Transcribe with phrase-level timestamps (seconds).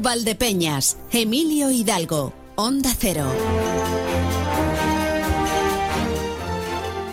[0.00, 3.26] Valdepeñas, Emilio Hidalgo, Onda Cero.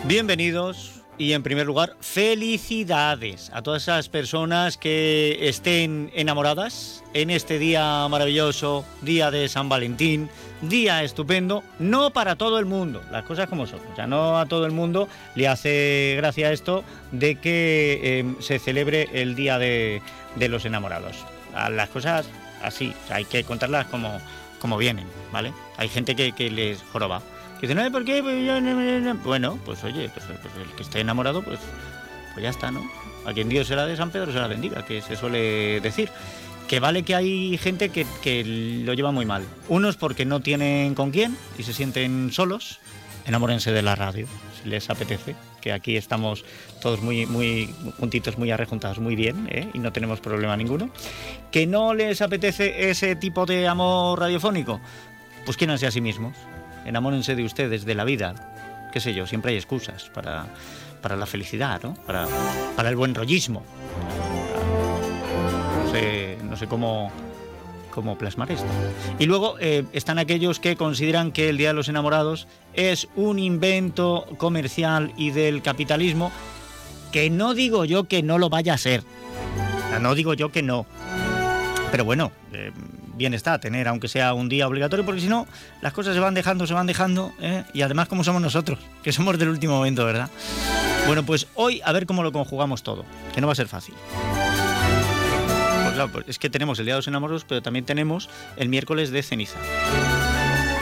[0.04, 7.58] Bienvenidos y en primer lugar, felicidades a todas esas personas que estén enamoradas en este
[7.58, 10.30] día maravilloso, día de San Valentín,
[10.62, 14.66] día estupendo, no para todo el mundo, las cosas como son, ya no a todo
[14.66, 20.02] el mundo le hace gracia esto de que em, se celebre el día de,
[20.36, 21.16] los enamorados.
[21.70, 22.26] Las cosas
[22.62, 24.20] así, hay que contarlas como,
[24.60, 25.52] como vienen, ¿vale?
[25.76, 27.22] Hay gente que, que les joroba
[27.62, 28.22] dice, no, ¿por qué?
[28.22, 31.60] Pues bueno, pues oye, pues, pues, el que esté enamorado, pues,
[32.34, 32.82] pues ya está, ¿no?
[33.24, 36.10] A quien Dios será de San Pedro se la bendiga, que se suele decir.
[36.68, 38.44] Que vale que hay gente que, que
[38.84, 39.44] lo lleva muy mal.
[39.68, 42.80] Unos porque no tienen con quién y se sienten solos.
[43.26, 44.26] Enamórense de la radio,
[44.60, 46.44] si les apetece, que aquí estamos
[46.80, 49.68] todos muy, muy juntitos, muy arrejuntados, muy bien, ¿eh?
[49.72, 50.90] y no tenemos problema ninguno.
[51.50, 54.80] Que no les apetece ese tipo de amor radiofónico,
[55.44, 56.34] pues quiéranse a sí mismos
[56.84, 58.34] enamórense de ustedes, de la vida.
[58.92, 60.46] Qué sé yo, siempre hay excusas para,
[61.00, 61.94] para la felicidad, ¿no?
[61.94, 62.26] Para,
[62.76, 63.62] para el buen rollismo.
[65.84, 67.10] No sé, no sé cómo,
[67.92, 68.66] cómo plasmar esto.
[69.20, 73.38] Y luego eh, están aquellos que consideran que el Día de los Enamorados es un
[73.38, 76.32] invento comercial y del capitalismo,
[77.12, 79.04] que no digo yo que no lo vaya a ser.
[80.00, 80.86] No digo yo que no.
[81.92, 82.72] Pero bueno, eh,
[83.14, 85.46] bien está tener, aunque sea un día obligatorio, porque si no,
[85.80, 87.64] las cosas se van dejando, se van dejando, ¿eh?
[87.72, 90.30] y además como somos nosotros, que somos del último momento, ¿verdad?
[91.06, 93.04] Bueno, pues hoy a ver cómo lo conjugamos todo,
[93.34, 93.94] que no va a ser fácil.
[96.08, 99.22] Pues es que tenemos el Día de los Enamorados, pero también tenemos el miércoles de
[99.22, 99.58] ceniza.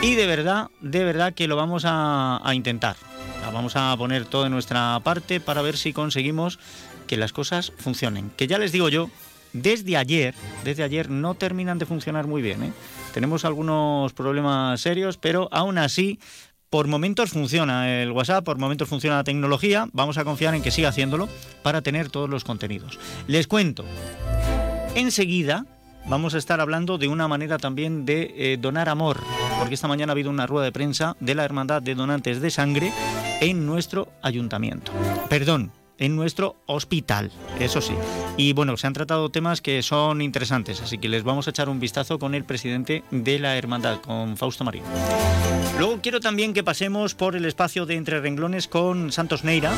[0.01, 2.95] Y de verdad, de verdad que lo vamos a, a intentar.
[3.53, 6.59] Vamos a poner todo de nuestra parte para ver si conseguimos
[7.07, 8.31] que las cosas funcionen.
[8.37, 9.09] Que ya les digo yo
[9.53, 12.63] desde ayer, desde ayer no terminan de funcionar muy bien.
[12.63, 12.73] ¿eh?
[13.13, 16.19] Tenemos algunos problemas serios, pero aún así,
[16.69, 19.87] por momentos funciona el WhatsApp, por momentos funciona la tecnología.
[19.91, 21.27] Vamos a confiar en que siga haciéndolo
[21.63, 22.97] para tener todos los contenidos.
[23.27, 23.83] Les cuento.
[24.95, 25.65] Enseguida
[26.05, 29.19] vamos a estar hablando de una manera también de eh, donar amor,
[29.59, 32.51] porque esta mañana ha habido una rueda de prensa de la Hermandad de Donantes de
[32.51, 32.91] Sangre
[33.39, 34.91] en nuestro ayuntamiento.
[35.29, 37.93] Perdón, en nuestro hospital, eso sí.
[38.35, 41.69] Y bueno, se han tratado temas que son interesantes, así que les vamos a echar
[41.69, 44.83] un vistazo con el presidente de la hermandad, con Fausto Marín.
[45.77, 49.71] Luego quiero también que pasemos por el espacio de Entre Renglones con Santos Neira,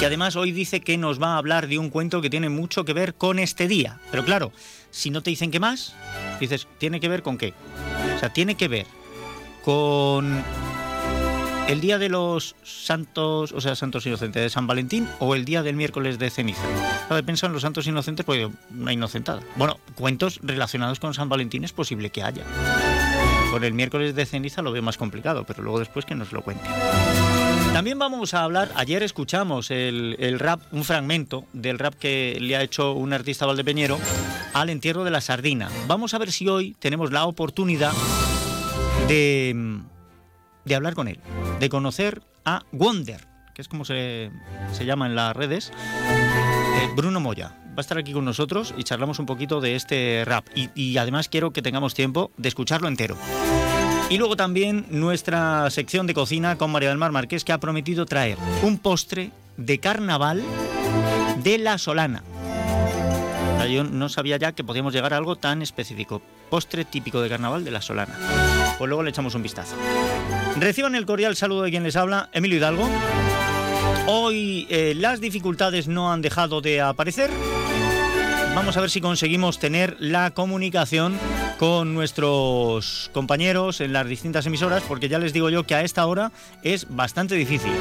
[0.00, 2.86] que además hoy dice que nos va a hablar de un cuento que tiene mucho
[2.86, 4.00] que ver con este día.
[4.10, 4.50] Pero claro,
[4.90, 5.94] si no te dicen qué más,
[6.40, 7.52] dices, ¿tiene que ver con qué?
[8.16, 8.86] O sea, tiene que ver
[9.62, 10.42] con
[11.68, 15.62] ¿El día de los santos, o sea, santos inocentes de San Valentín o el día
[15.62, 16.62] del miércoles de ceniza?
[17.10, 19.42] de pensar en los santos inocentes porque una inocentada.
[19.56, 22.42] Bueno, cuentos relacionados con San Valentín es posible que haya.
[23.52, 26.40] Con el miércoles de ceniza lo veo más complicado, pero luego después que nos lo
[26.40, 26.64] cuente.
[27.80, 32.62] También vamos a hablar, ayer escuchamos el, rap, un fragmento del rap que le ha
[32.62, 33.98] hecho un artista valdepeñero
[34.52, 35.70] al entierro de la sardina.
[35.86, 37.94] Vamos a ver si hoy tenemos la oportunidad
[39.08, 39.80] de
[40.66, 41.20] de hablar con él,
[41.58, 44.30] de conocer a Wonder, que es como se,
[44.84, 47.56] llama en las redes, eh, Bruno Moya.
[47.70, 50.44] Va a estar aquí con nosotros y charlamos un poquito de este rap.
[50.54, 53.16] Y, además quiero que tengamos tiempo de escucharlo entero.
[54.10, 58.06] Y luego también nuestra sección de cocina con María del Mar Márquez, que ha prometido
[58.06, 60.42] traer un postre de carnaval
[61.44, 62.24] de la Solana.
[63.70, 66.20] Yo no sabía ya que podíamos llegar a algo tan específico.
[66.50, 68.16] Postre típico de carnaval de la Solana.
[68.78, 69.76] Pues luego le echamos un vistazo.
[70.58, 72.88] Reciban el cordial saludo de quien les habla, Emilio Hidalgo.
[74.08, 77.30] Hoy eh, las dificultades no han dejado de aparecer.
[78.54, 81.16] Vamos a ver si conseguimos tener la comunicación
[81.58, 86.04] con nuestros compañeros en las distintas emisoras, porque ya les digo yo que a esta
[86.06, 86.32] hora
[86.62, 87.72] es bastante difícil,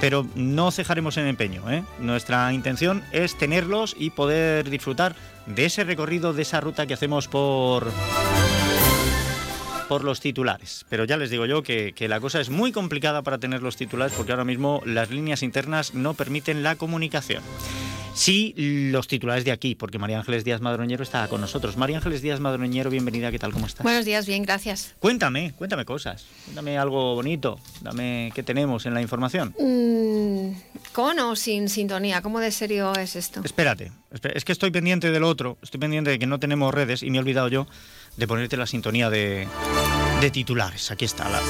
[0.00, 1.70] pero no cejaremos en empeño.
[1.70, 1.84] ¿eh?
[2.00, 5.14] Nuestra intención es tenerlos y poder disfrutar
[5.46, 7.92] de ese recorrido, de esa ruta que hacemos por
[9.88, 10.84] por los titulares.
[10.88, 14.14] Pero ya les digo yo que, la cosa es muy complicada para tener los titulares
[14.16, 17.42] porque ahora mismo las líneas internas no permiten la comunicación.
[18.14, 21.76] Sí, los titulares de aquí, porque María Ángeles Díaz Madroñero está con nosotros.
[21.76, 23.52] María Ángeles Díaz Madroñero, bienvenida, ¿qué tal?
[23.52, 23.82] ¿Cómo estás?
[23.84, 24.94] Buenos días, bien, gracias.
[25.00, 26.24] Cuéntame, cuéntame cosas.
[26.46, 27.60] Cuéntame algo bonito.
[27.82, 29.54] Dame qué tenemos en la información.
[29.58, 30.52] Mm,
[30.94, 32.22] ¿Con o sin sintonía?
[32.22, 33.42] ¿Cómo de serio es esto?
[33.44, 33.92] Espérate,
[34.32, 35.58] es que estoy pendiente del otro.
[35.62, 37.66] Estoy pendiente de que no tenemos redes y me he olvidado yo
[38.16, 39.46] de ponerte la sintonía de,
[40.20, 40.90] de titulares.
[40.90, 41.40] Aquí está, la,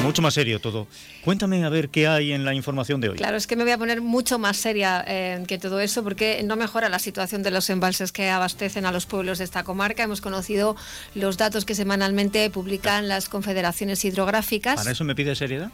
[0.00, 0.86] mucho más serio todo.
[1.24, 3.16] Cuéntame a ver qué hay en la información de hoy.
[3.16, 6.42] Claro, es que me voy a poner mucho más seria eh, que todo eso porque
[6.44, 10.04] no mejora la situación de los embalses que abastecen a los pueblos de esta comarca.
[10.04, 10.76] Hemos conocido
[11.14, 14.76] los datos que semanalmente publican las confederaciones hidrográficas.
[14.76, 15.72] ¿Para eso me pide seriedad?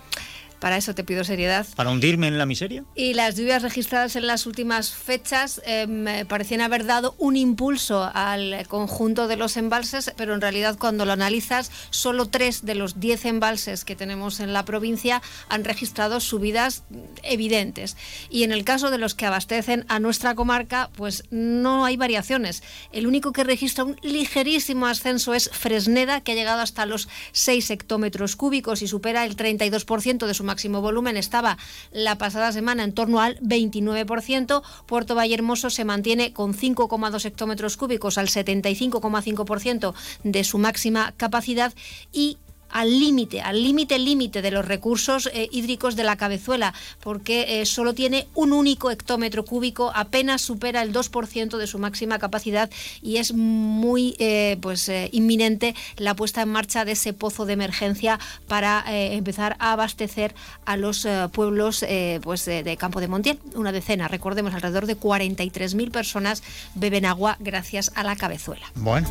[0.62, 1.67] Para eso te pido seriedad.
[1.75, 2.85] ¿Para hundirme en la miseria?
[2.94, 8.64] Y las lluvias registradas en las últimas fechas eh, parecían haber dado un impulso al
[8.69, 13.25] conjunto de los embalses, pero en realidad cuando lo analizas, solo tres de los diez
[13.25, 16.85] embalses que tenemos en la provincia han registrado subidas
[17.25, 17.97] evidentes.
[18.31, 22.62] Y en el caso de los que abastecen a nuestra comarca, pues no hay variaciones.
[22.93, 27.69] El único que registra un ligerísimo ascenso es Fresneda, que ha llegado hasta los 6
[27.70, 31.56] hectómetros cúbicos y supera el 32% de su máximo volumen estaba
[31.93, 34.62] la pasada semana en torno al 29%.
[34.84, 39.94] Puerto Vallehermoso se mantiene con 5,2 hectómetros cúbicos al 75,5%
[40.25, 41.72] de su máxima capacidad
[42.12, 42.37] y
[42.73, 47.67] al límite, al límite límite de los recursos eh, hídricos de la cabezuela, porque eh,
[47.67, 52.71] solo tiene un único hectómetro cúbico, apenas supera el 2% de su máxima capacidad
[53.01, 58.19] y es muy eh, pues, inminente la puesta en marcha de ese pozo de emergencia
[58.49, 60.35] para empezar a abastecer
[60.65, 61.85] a los pueblos
[62.23, 63.39] pues, de Campo de Montiel.
[63.55, 66.43] Una decena, recordemos, alrededor de 43.000 personas
[66.75, 68.67] beben agua gracias a la cabezuela.
[68.75, 69.09] Bueno.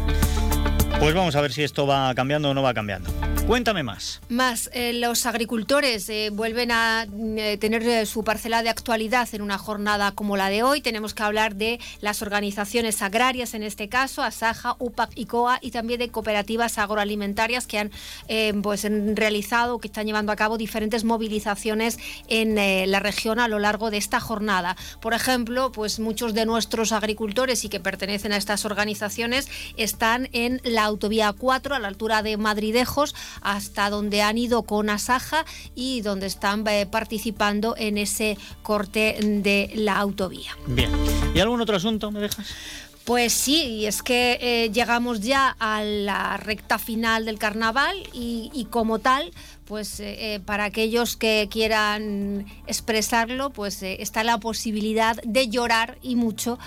[0.99, 3.11] Pues vamos a ver si esto va cambiando o no va cambiando.
[3.47, 4.21] Cuéntame más.
[4.29, 7.05] Más, eh, los agricultores eh, vuelven a
[7.37, 10.79] eh, tener su parcela de actualidad en una jornada como la de hoy.
[10.79, 15.71] Tenemos que hablar de las organizaciones agrarias, en este caso, Asaja, UPAC y COA, y
[15.71, 17.91] también de cooperativas agroalimentarias que han
[18.61, 21.97] pues, realizado, que están llevando a cabo diferentes movilizaciones
[22.29, 22.55] en
[22.89, 24.77] la región a lo largo de esta jornada.
[25.01, 30.61] Por ejemplo, pues muchos de nuestros agricultores y que pertenecen a estas organizaciones están en
[30.63, 35.45] la autovía 4 a la altura de Madridejos hasta donde han ido con Asaja
[35.75, 40.57] y donde están eh, participando en ese corte de la autovía.
[40.67, 40.91] Bien.
[41.33, 42.47] ¿Y algún otro asunto me dejas?
[43.05, 48.67] Pues sí, y es que eh, llegamos ya a la recta final del carnaval y
[48.69, 49.31] como tal,
[49.71, 55.97] pues eh, eh, para aquellos que quieran expresarlo, pues eh, está la posibilidad de llorar
[56.01, 56.59] y mucho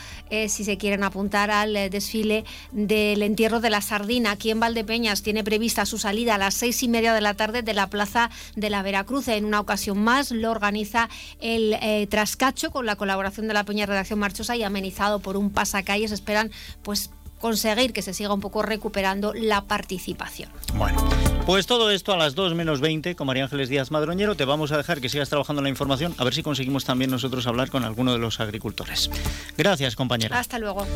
[0.49, 4.33] si se quieren apuntar al desfile del entierro de la sardina.
[4.33, 7.63] Aquí en Valdepeñas tiene prevista su salida a las seis y media de la tarde
[7.63, 9.29] de la Plaza de la Veracruz.
[9.29, 11.09] En una ocasión más lo organiza
[11.41, 16.11] el Trascacho con la colaboración de la Peña Redacción Marchosa y amenizado por un pasacalles.
[16.11, 16.51] Esperan
[16.83, 17.11] pues
[17.45, 20.49] conseguir que se siga un poco recuperando la participación.
[20.77, 21.07] Bueno,
[21.45, 24.35] pues todo esto a las 2 menos 20 con María Ángeles Díaz Madroñero.
[24.35, 27.11] Te vamos a dejar que sigas trabajando en la información, a ver si conseguimos también
[27.11, 29.11] nosotros hablar con alguno de los agricultores.
[29.59, 30.39] Gracias, compañera.
[30.39, 30.87] Hasta luego.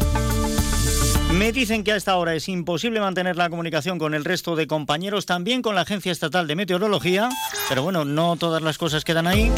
[1.34, 4.66] Me dicen que a esta hora es imposible mantener la comunicación con el resto de
[4.66, 7.28] compañeros, también con la Agencia Estatal de Meteorología,
[7.68, 9.52] pero bueno, no todas las cosas quedan ahí.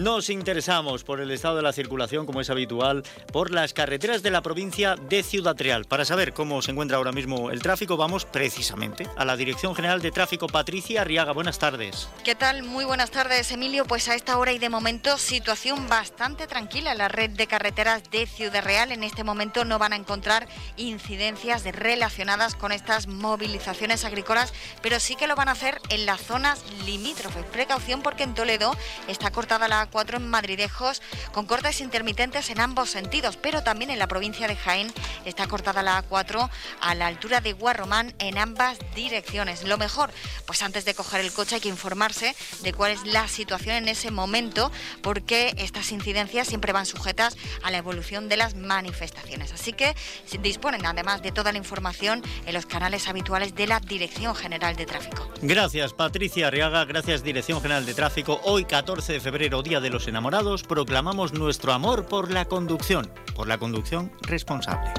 [0.00, 3.02] Nos interesamos por el estado de la circulación, como es habitual,
[3.34, 5.84] por las carreteras de la provincia de Ciudad Real.
[5.84, 10.00] Para saber cómo se encuentra ahora mismo el tráfico, vamos precisamente a la Dirección General
[10.00, 10.46] de Tráfico.
[10.46, 12.08] Patricia Arriaga, buenas tardes.
[12.24, 12.62] ¿Qué tal?
[12.62, 13.84] Muy buenas tardes, Emilio.
[13.84, 18.26] Pues a esta hora y de momento situación bastante tranquila la red de carreteras de
[18.26, 18.92] Ciudad Real.
[18.92, 20.48] En este momento no van a encontrar
[20.78, 26.22] incidencias relacionadas con estas movilizaciones agrícolas, pero sí que lo van a hacer en las
[26.22, 27.44] zonas limítrofes.
[27.52, 28.74] Precaución porque en Toledo
[29.06, 33.98] está cortada la 4 en Madridejos con cortes intermitentes en ambos sentidos, pero también en
[33.98, 34.92] la provincia de Jaén
[35.24, 36.48] está cortada la A4
[36.80, 39.64] a la altura de Guarromán en ambas direcciones.
[39.64, 40.10] Lo mejor,
[40.46, 43.88] pues antes de coger el coche hay que informarse de cuál es la situación en
[43.88, 44.70] ese momento,
[45.02, 49.52] porque estas incidencias siempre van sujetas a la evolución de las manifestaciones.
[49.52, 49.94] Así que
[50.40, 54.86] disponen además de toda la información en los canales habituales de la Dirección General de
[54.86, 55.30] Tráfico.
[55.42, 58.40] Gracias Patricia Arriaga, gracias Dirección General de Tráfico.
[58.44, 63.48] Hoy 14 de febrero, día de los enamorados, proclamamos nuestro amor por la conducción, por
[63.48, 64.92] la conducción responsable.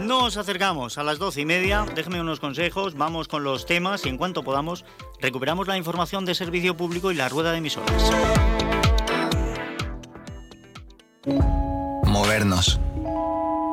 [0.00, 4.10] Nos acercamos a las doce y media, déjeme unos consejos, vamos con los temas y
[4.10, 4.84] en cuanto podamos
[5.20, 8.10] recuperamos la información de servicio público y la rueda de emisoras.
[12.06, 12.78] Movernos.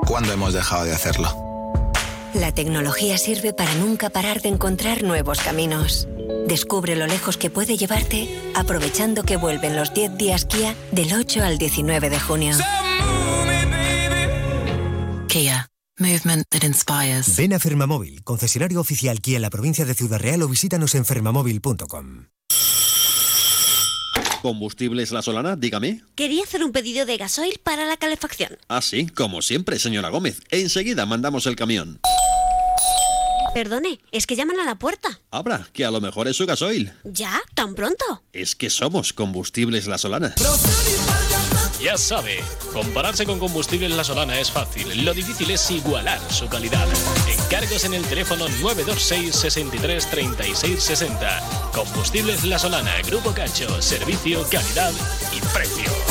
[0.08, 1.51] ¿Cuándo hemos dejado de hacerlo?
[2.34, 6.08] La tecnología sirve para nunca parar de encontrar nuevos caminos
[6.48, 11.44] Descubre lo lejos que puede llevarte aprovechando que vuelven los 10 días Kia del 8
[11.44, 12.58] al 19 de junio.
[15.28, 15.68] Kia.
[15.98, 17.36] Movement that inspires.
[17.38, 21.06] Ven a Fermamóvil, concesionario oficial Kia en la provincia de Ciudad Real o visítanos en
[21.06, 22.26] fermamóvil.com.
[24.42, 26.04] Combustibles La Solana, dígame.
[26.16, 28.58] Quería hacer un pedido de gasoil para la calefacción.
[28.68, 30.42] Ah, sí, como siempre, señora Gómez.
[30.50, 32.00] Enseguida mandamos el camión.
[33.54, 35.20] Perdone, es que llaman a la puerta.
[35.30, 36.92] Abra, que a lo mejor es su gasoil.
[37.04, 37.42] ¿Ya?
[37.54, 38.24] ¿Tan pronto?
[38.34, 40.34] Es que somos Combustibles La Solana.
[41.84, 42.40] Ya sabe,
[42.72, 45.04] compararse con Combustibles La Solana es fácil.
[45.04, 46.88] Lo difícil es igualar su calidad.
[47.52, 51.42] Encargos en el teléfono 926 63 36 60.
[51.74, 54.94] Combustibles La Solana, Grupo Cacho, servicio, calidad
[55.34, 56.11] y precio.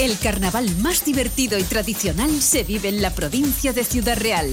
[0.00, 4.48] El carnaval más divertido y tradicional se vive en la provincia de Ciudad Real.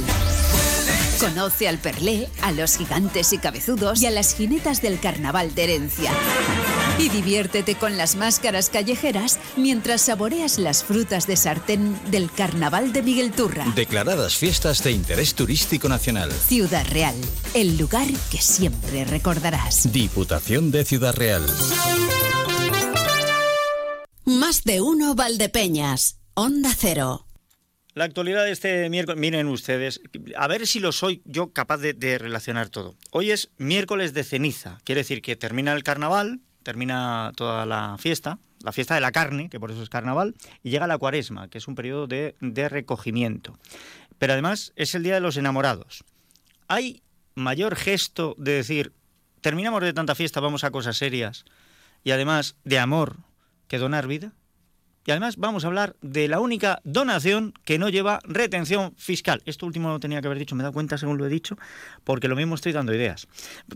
[1.21, 5.63] Conoce al Perlé, a los gigantes y cabezudos y a las jinetas del carnaval de
[5.63, 6.11] herencia.
[6.99, 13.03] Y diviértete con las máscaras callejeras mientras saboreas las frutas de sartén del carnaval de
[13.03, 13.71] Miguel Turra.
[13.73, 16.29] Declaradas fiestas de interés turístico nacional.
[16.33, 17.15] Ciudad Real,
[17.53, 19.93] el lugar que siempre recordarás.
[19.93, 21.45] Diputación de Ciudad Real.
[24.27, 26.19] Más de uno Valdepeñas.
[26.33, 27.25] Onda Cero.
[27.93, 30.01] La actualidad de este miércoles, miren ustedes,
[30.35, 32.95] a ver si lo soy yo capaz de, relacionar todo.
[33.11, 38.37] Hoy es miércoles de ceniza, quiere decir que termina el carnaval, termina toda la fiesta,
[38.61, 41.59] la fiesta de la carne, que por eso es carnaval, y llega la cuaresma, que
[41.59, 42.35] es un periodo de
[42.69, 43.57] recogimiento.
[44.19, 46.03] Pero además es el día de los enamorados.
[46.67, 47.01] ¿Hay
[47.33, 48.91] mayor gesto de decir,
[49.39, 51.45] terminamos de tanta fiesta, vamos a cosas serias,
[52.03, 53.19] y además de amor,
[53.67, 54.33] que donar vida?
[55.07, 59.41] Y además vamos a hablar de la única donación que no lleva retención fiscal.
[59.45, 61.55] Esto último lo tenía que haber dicho, me he dado cuenta según lo he dicho,
[62.03, 63.25] porque lo mismo estoy dando ideas.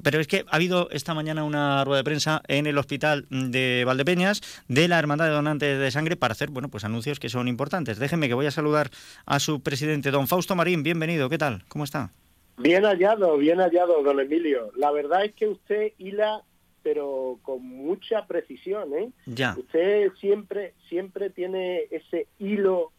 [0.04, 3.84] Pero es que ha habido esta mañana una rueda de prensa en el hospital de
[3.88, 7.48] Valdepeñas de la Hermandad de Donantes de Sangre para hacer, bueno, pues anuncios que son
[7.48, 7.98] importantes.
[7.98, 8.90] Déjenme que voy a saludar
[9.26, 10.84] a su presidente, don Fausto Marín.
[10.84, 11.64] Bienvenido, ¿qué tal?
[11.70, 12.12] ¿Cómo está?
[12.58, 14.74] Bien hallado, bien hallado, don Emilio.
[14.76, 16.44] La verdad es que usted hila
[16.84, 19.12] pero con mucha precisión, ¿eh?
[19.26, 19.56] Ya.
[19.58, 22.92] Usted siempre, siempre tiene ese hilo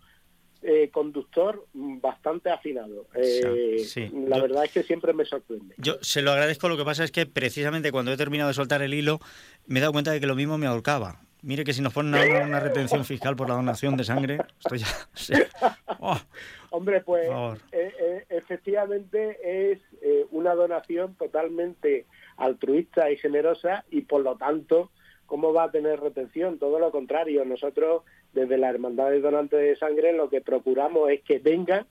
[0.62, 3.06] eh, conductor bastante afinado.
[3.14, 5.74] Eh, sí, la yo- verdad es que siempre me sorprende.
[5.78, 8.80] Yo se lo agradezco, lo que pasa es que precisamente cuando he terminado de soltar
[8.82, 9.18] el hilo
[9.66, 11.20] me he dado cuenta de que lo mismo me ahorcaba.
[11.42, 14.76] Mire que si nos ponen ahora una retención fiscal por la donación de sangre, esto
[14.76, 14.86] ya...
[15.14, 15.32] sí.
[15.98, 16.16] Oh,
[16.70, 17.28] Hombre, pues
[17.72, 19.80] eh, efectivamente es
[20.30, 24.90] una donación totalmente altruista y generosa y por lo tanto,
[25.26, 26.58] ¿cómo va a tener retención?
[26.58, 31.22] Todo lo contrario, nosotros desde la Hermandad de Donantes de Sangre lo que procuramos es
[31.22, 31.86] que vengan,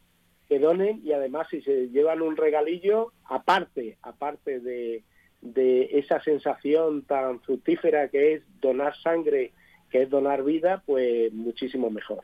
[0.48, 5.03] que donen y además si se llevan un regalillo, aparte, aparte de,
[5.41, 9.53] de esa sensación tan fructífera que es donar sangre,
[9.89, 12.19] que es donar vida, pues muchísimo mejor.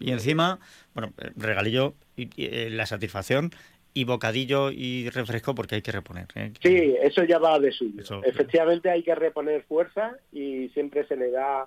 [0.00, 0.58] Y encima,
[0.94, 3.50] bueno, regalillo y, y, eh, la satisfacción
[3.96, 6.26] y bocadillo y refresco porque hay que reponer.
[6.34, 6.52] ¿eh?
[6.62, 8.02] Sí, eso ya va de suyo.
[8.02, 11.66] Eso- Efectivamente hay que reponer fuerza y siempre se le da,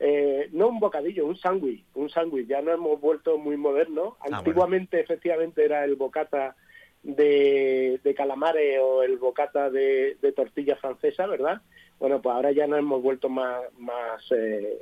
[0.00, 2.46] eh, no un bocadillo, un sándwich, un sándwich.
[2.48, 4.14] Ya no hemos vuelto muy modernos.
[4.20, 6.56] Ah, Antiguamente efectivamente era el bocata
[7.02, 11.60] de, de calamares o el bocata de, de tortilla francesa, ¿verdad?
[12.00, 14.78] Bueno, pues ahora ya nos hemos vuelto más, más eh,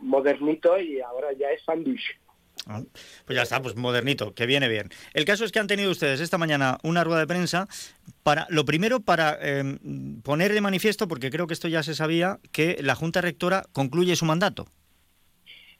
[0.00, 2.18] modernitos y ahora ya es sándwich.
[3.24, 4.90] Pues ya está, pues modernito, que viene bien.
[5.14, 7.66] El caso es que han tenido ustedes esta mañana una rueda de prensa
[8.22, 9.78] para, lo primero, para eh,
[10.22, 14.16] poner de manifiesto, porque creo que esto ya se sabía, que la Junta Rectora concluye
[14.16, 14.66] su mandato.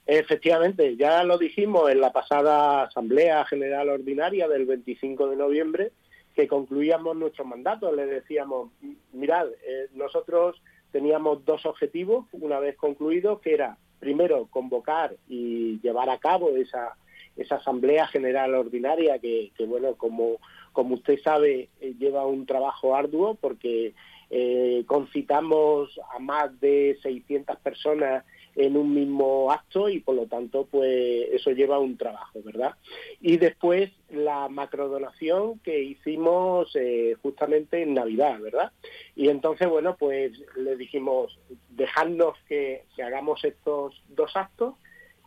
[0.06, 5.92] Efectivamente, ya lo dijimos en la pasada Asamblea General Ordinaria del 25 de noviembre,
[6.34, 7.92] que concluíamos nuestro mandato.
[7.92, 8.70] Le decíamos,
[9.12, 16.10] mirad, eh, nosotros teníamos dos objetivos una vez concluidos, que era, primero, convocar y llevar
[16.10, 16.96] a cabo esa,
[17.36, 20.36] esa Asamblea General Ordinaria, que, bueno, como,
[20.72, 23.94] como usted sabe, eh, lleva un trabajo arduo, porque
[24.30, 28.24] eh, concitamos a más de 600 personas
[28.58, 32.74] en un mismo acto y por lo tanto pues eso lleva un trabajo, ¿verdad?
[33.20, 38.72] Y después la macrodonación que hicimos eh, justamente en Navidad, ¿verdad?
[39.14, 41.38] Y entonces, bueno, pues le dijimos,
[41.70, 44.74] dejadnos que, hagamos estos dos actos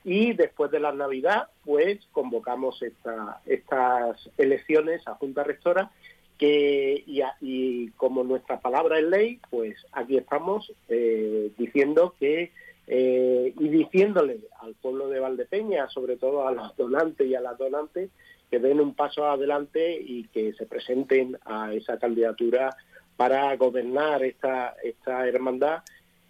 [0.04, 5.90] y después de la Navidad, pues convocamos esta- estas elecciones a Junta Rectora
[6.38, 12.52] que y, a- y como nuestra palabra es ley, pues aquí estamos eh, diciendo que
[12.94, 17.58] eh, y diciéndole al pueblo de Valdepeña, sobre todo a los donantes y a las
[17.58, 18.10] donantes,
[18.50, 22.76] que den un paso adelante y que se presenten a esa candidatura
[23.16, 25.84] para gobernar esta, esta hermandad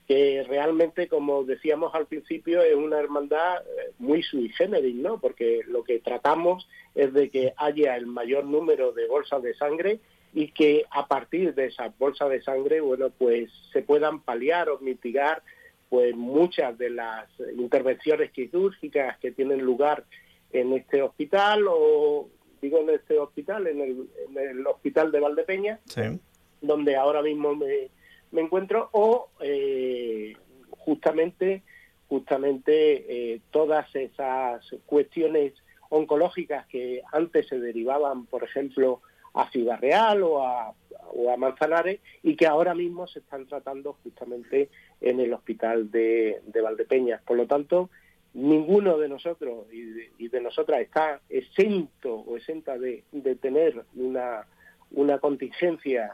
[0.08, 5.20] que realmente, como decíamos al principio, es una hermandad eh, muy sui generis, ¿no?
[5.20, 10.00] Porque lo que tratamos es de que haya el mayor número de bolsas de sangre
[10.32, 14.78] y que a partir de esas bolsas de sangre, bueno, pues se puedan paliar o
[14.78, 15.42] mitigar
[15.92, 20.06] pues muchas de las intervenciones quirúrgicas que tienen lugar
[20.54, 22.30] en este hospital o
[22.62, 25.82] digo en este hospital, en el, hospital de Valdepeña,
[26.62, 27.90] donde ahora mismo me,
[28.42, 30.38] encuentro, o eh,
[30.70, 31.62] justamente,
[32.08, 35.52] justamente eh, todas esas cuestiones
[35.90, 39.02] oncológicas que antes se derivaban, por ejemplo,
[39.34, 40.74] a Ciudad Real o a,
[41.14, 44.70] o a Manzanares y que ahora mismo se están tratando justamente
[45.00, 47.22] en el hospital de, de Valdepeñas.
[47.24, 47.90] Por lo tanto,
[48.34, 53.04] ninguno de nosotros y de, nosotras está exento o exenta de,
[53.42, 54.48] tener una,
[54.92, 56.12] una contingencia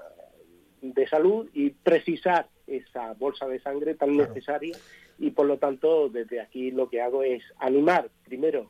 [0.82, 4.76] de salud y precisar esa bolsa de sangre tan necesaria
[5.20, 8.70] y por lo tanto desde aquí lo que hago es animar primero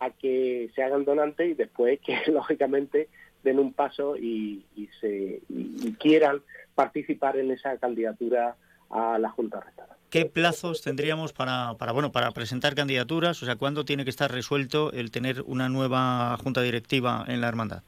[0.00, 3.08] a que se hagan donantes y después que lógicamente
[3.42, 4.64] den un paso y,
[5.00, 6.42] se y quieran
[6.74, 8.56] participar en esa candidatura
[8.90, 9.96] a la Junta Rectora.
[10.10, 13.42] ¿Qué plazos tendríamos para, para, bueno, para presentar candidaturas?
[13.42, 17.48] O sea, ¿cuándo tiene que estar resuelto el tener una nueva junta directiva en la
[17.48, 17.82] hermandad?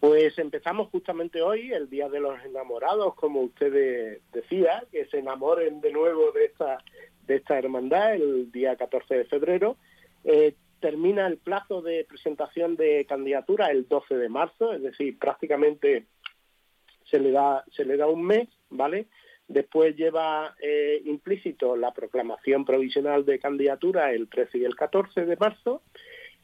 [0.00, 5.80] Pues empezamos justamente hoy, el Día de los Enamorados, como usted decía, que se enamoren
[5.80, 6.78] de nuevo de esta,
[7.26, 9.76] de esta hermandad el día 14 de febrero.
[10.24, 16.06] Eh, termina el plazo de presentación de candidatura el 12 de marzo, es decir, prácticamente
[17.04, 19.06] se le da, se le da un mes, ¿vale?
[19.48, 25.36] Después lleva eh, implícito la proclamación provisional de candidatura el 13 y el 14 de
[25.36, 25.82] marzo.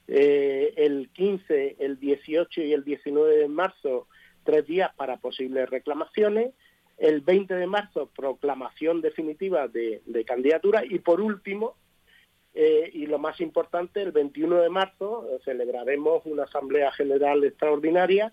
[0.09, 4.09] Eh, el 15, el 18 y el 19 de marzo,
[4.43, 6.55] tres días para posibles reclamaciones.
[6.97, 10.83] El 20 de marzo, proclamación definitiva de, candidatura.
[10.85, 11.77] Y por último,
[12.55, 18.33] eh, y lo más importante, el 21 de marzo celebraremos una Asamblea General Extraordinaria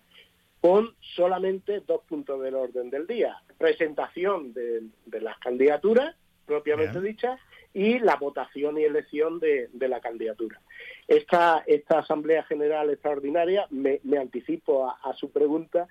[0.61, 3.41] con solamente dos puntos del orden del día.
[3.57, 4.83] Presentación de,
[5.19, 7.39] las candidaturas, propiamente dichas,
[7.73, 10.61] y la votación y elección de, la candidatura.
[11.07, 15.87] Esta, esta Asamblea General Extraordinaria, me, anticipo a, su pregunta,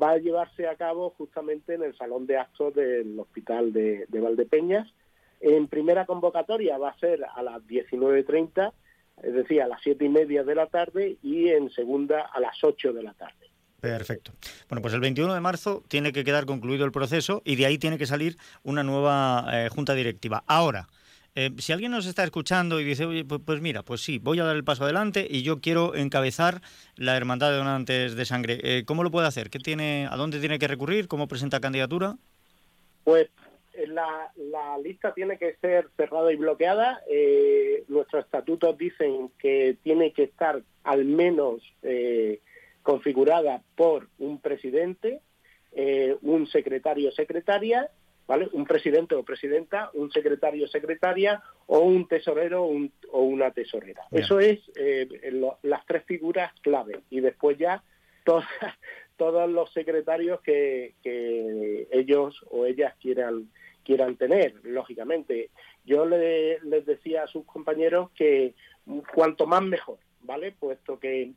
[0.00, 4.20] va a llevarse a cabo justamente en el Salón de Actos del Hospital de, de
[4.20, 4.88] Valdepeñas.
[5.42, 8.72] En primera convocatoria va a ser a las 19.30,
[9.24, 12.62] es decir, a las siete y media de la tarde, y en segunda a las
[12.62, 13.50] 8 de la tarde.
[13.80, 14.30] Perfecto.
[14.68, 17.78] Bueno, pues el 21 de marzo tiene que quedar concluido el proceso y de ahí
[17.78, 20.44] tiene que salir una nueva eh, junta directiva.
[20.46, 20.86] Ahora,
[21.34, 24.38] eh, si alguien nos está escuchando y dice, oye, pues, pues, mira, pues sí, voy
[24.38, 26.62] a dar el paso adelante y yo quiero encabezar
[26.94, 29.50] la Hermandad de Donantes de Sangre, eh, ¿cómo lo puede hacer?
[29.50, 31.08] ¿Qué tiene, ¿A dónde tiene que recurrir?
[31.08, 32.16] ¿Cómo presenta candidatura?
[33.02, 33.28] Pues
[33.88, 37.00] la, la lista tiene que ser cerrada y bloqueada.
[37.88, 41.62] nuestros estatutos dicen que tiene que estar al menos
[42.82, 45.20] configurada por un presidente,
[45.72, 47.90] eh, un secretario o secretaria,
[48.26, 48.48] ¿vale?
[48.52, 54.02] Un presidente o presidenta, un secretario o secretaria o un tesorero o una tesorera.
[54.10, 55.08] Eso es eh,
[55.62, 57.82] las tres figuras clave y después ya
[59.16, 60.94] todos los secretarios que,
[61.90, 63.50] ellos o ellas quieran
[63.84, 65.50] quieran tener, lógicamente.
[65.84, 68.54] Yo les decía a sus compañeros que
[69.12, 70.52] cuanto más mejor, ¿vale?
[70.52, 71.32] Puesto que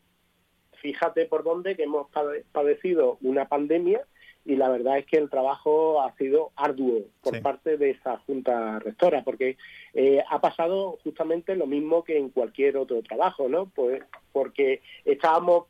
[0.82, 2.08] fíjate por dónde que hemos
[2.52, 4.06] padecido una pandemia
[4.46, 8.78] y la verdad es que el trabajo ha sido arduo por parte de esa junta
[8.78, 9.58] rectora, porque
[9.96, 13.66] eh, ha pasado justamente lo mismo que en cualquier otro trabajo, ¿no?
[13.74, 15.66] Pues porque estábamos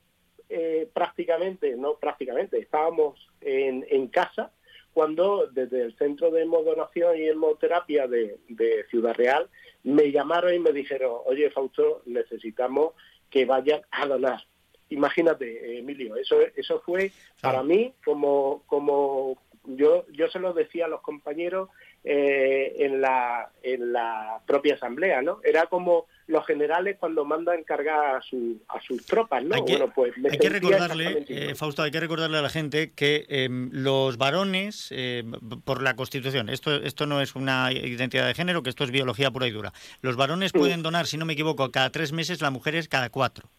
[0.49, 4.51] eh, prácticamente, no prácticamente, estábamos en, en, casa
[4.93, 9.49] cuando desde el Centro de Hemodonación y Hemoterapia de, de Ciudad Real
[9.83, 12.93] me llamaron y me dijeron, oye Fausto, necesitamos
[13.29, 14.41] que vayan a donar
[14.89, 20.89] imagínate, Emilio, eso, eso fue para mí como, como yo, yo se lo decía a
[20.89, 21.69] los compañeros
[22.07, 25.39] eh, en, la, en la propia asamblea, ¿no?
[25.43, 29.55] Era como los generales cuando mandan cargar a, su, a sus tropas, ¿no?
[29.55, 32.91] Hay que, bueno, pues hay que recordarle, eh, Fausto, hay que recordarle a la gente
[32.93, 35.23] que em, los varones, eh,
[35.63, 39.31] por la Constitución, esto, esto no es una identidad de género, que esto es biología
[39.31, 39.73] pura y dura.
[40.01, 43.49] Los varones pueden donar, si no me equivoco, cada tres meses, las mujeres cada cuatro.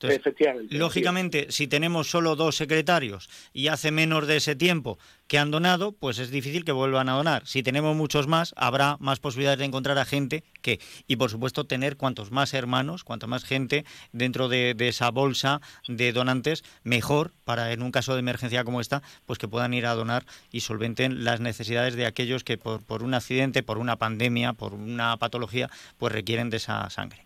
[0.00, 0.74] Efectivamente.
[0.76, 5.92] Lógicamente, si tenemos solo dos secretarios y hace menos de ese tiempo que han donado,
[5.92, 7.46] pues es difícil que vuelvan a donar.
[7.46, 11.64] Si tenemos muchos más, habrá más posibilidades de encontrar a gente que, y por supuesto,
[11.64, 17.72] tener cuantos más hermanos, cuanto más gente dentro de, esa bolsa de donantes, mejor para
[17.72, 21.24] en un caso de emergencia como esta, pues que puedan ir a donar y solventen
[21.24, 25.70] las necesidades de aquellos que por, por un accidente, por una pandemia, por una patología,
[25.98, 27.23] pues requieren de esa sangre.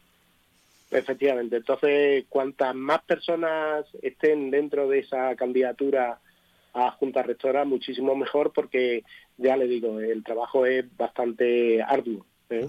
[0.90, 1.57] Efectivamente.
[1.57, 6.20] Entonces, cuantas más personas estén dentro de esa candidatura
[6.72, 9.05] a Junta Rectora, muchísimo mejor porque,
[9.37, 12.24] ya le digo, el trabajo es bastante arduo.
[12.48, 12.66] ¿eh?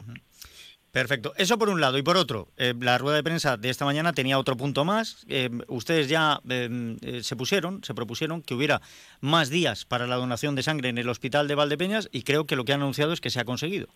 [0.91, 1.33] Perfecto.
[1.37, 1.97] Eso por un lado.
[1.97, 5.25] Y por otro, eh, la rueda de prensa de esta mañana tenía otro punto más.
[5.29, 6.41] Eh, ustedes ya
[7.21, 8.81] se pusieron, se propusieron que hubiera
[9.21, 12.55] más días para la donación de sangre en el hospital de Valdepeñas y creo que
[12.55, 13.87] lo que han anunciado es que se ha conseguido.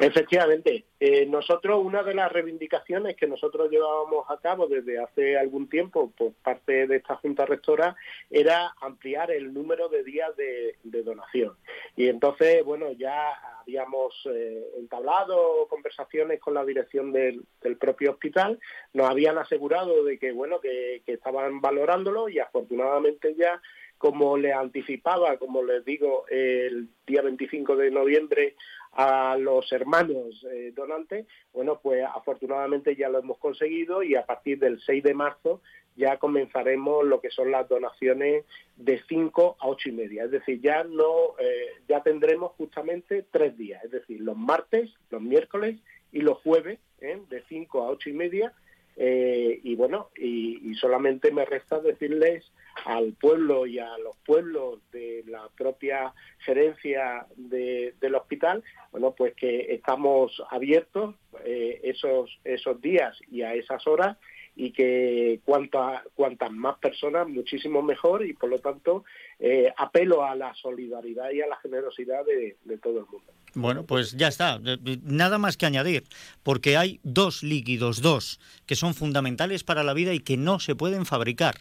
[0.00, 5.68] Efectivamente, eh, nosotros una de las reivindicaciones que nosotros llevábamos a cabo desde hace algún
[5.68, 7.96] tiempo por parte de esta Junta Rectora
[8.30, 11.56] era ampliar el número de días de, donación.
[11.96, 17.46] Y entonces, bueno, ya habíamos eh, entablado conversaciones con la dirección del,
[17.78, 18.58] propio hospital,
[18.92, 23.60] nos habían asegurado de que, bueno, que estaban valorándolo y afortunadamente ya
[23.98, 28.54] como les anticipaba, como les digo, el día 25 de noviembre
[28.98, 34.58] a los hermanos eh, donantes, bueno, pues afortunadamente ya lo hemos conseguido y a partir
[34.58, 35.60] del 6 de marzo
[35.94, 38.44] ya comenzaremos lo que son las donaciones
[38.76, 40.24] de 5 a 8 y media.
[40.24, 45.22] Es decir, ya no, eh, ya tendremos justamente tres días, es decir, los martes, los
[45.22, 45.78] miércoles
[46.10, 47.22] y los jueves, ¿eh?
[47.28, 48.52] de 5 a 8 y media,
[49.00, 52.44] eh, y bueno, y, solamente me resta decirles
[52.84, 59.72] al pueblo y a los pueblos de la propia gerencia del hospital, bueno, pues que
[59.72, 64.16] estamos abiertos eh, esos, esos días y a esas horas
[64.56, 69.04] y que cuanta, cuantas más personas, muchísimo mejor y por lo tanto
[69.40, 73.32] eh, apelo a la solidaridad y a la generosidad de, todo el mundo.
[73.54, 74.60] Bueno, pues ya está,
[75.02, 76.04] nada más que añadir,
[76.42, 80.74] porque hay dos líquidos, dos, que son fundamentales para la vida y que no se
[80.74, 81.54] pueden fabricar.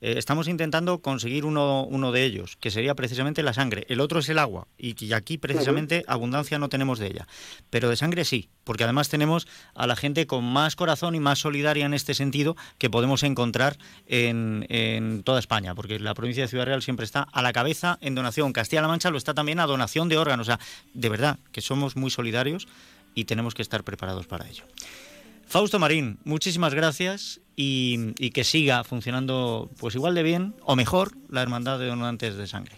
[0.00, 3.84] Eh, estamos intentando conseguir uno, uno de ellos, que sería precisamente la sangre.
[3.88, 7.26] El otro es el agua, y, aquí precisamente abundancia no tenemos de ella.
[7.70, 11.38] Pero de sangre sí, porque además tenemos a la gente con más corazón y más
[11.38, 16.48] solidaria en este sentido que podemos encontrar en, en toda España, porque la provincia de
[16.48, 18.52] Ciudad Real siempre está a la cabeza en donación.
[18.52, 20.48] Castilla-La Mancha lo está también a donación de órganos.
[20.48, 20.60] O sea,
[20.94, 22.68] de verdad que somos muy solidarios
[23.14, 24.64] y tenemos que estar preparados para ello.
[25.46, 31.40] Fausto Marín, muchísimas gracias y, que siga funcionando pues igual de bien o mejor la
[31.40, 32.76] Hermandad de Donantes de Sangre.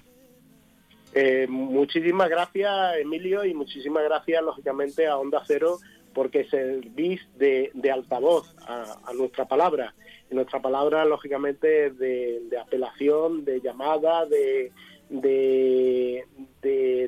[1.12, 5.78] Eh, muchísimas gracias, Emilio, y muchísimas gracias, lógicamente, a Onda Cero
[6.12, 9.94] porque servís de, de altavoz a, nuestra palabra.
[10.30, 14.72] Y nuestra palabra, lógicamente, de, de apelación, de llamada, de,
[15.10, 16.24] de,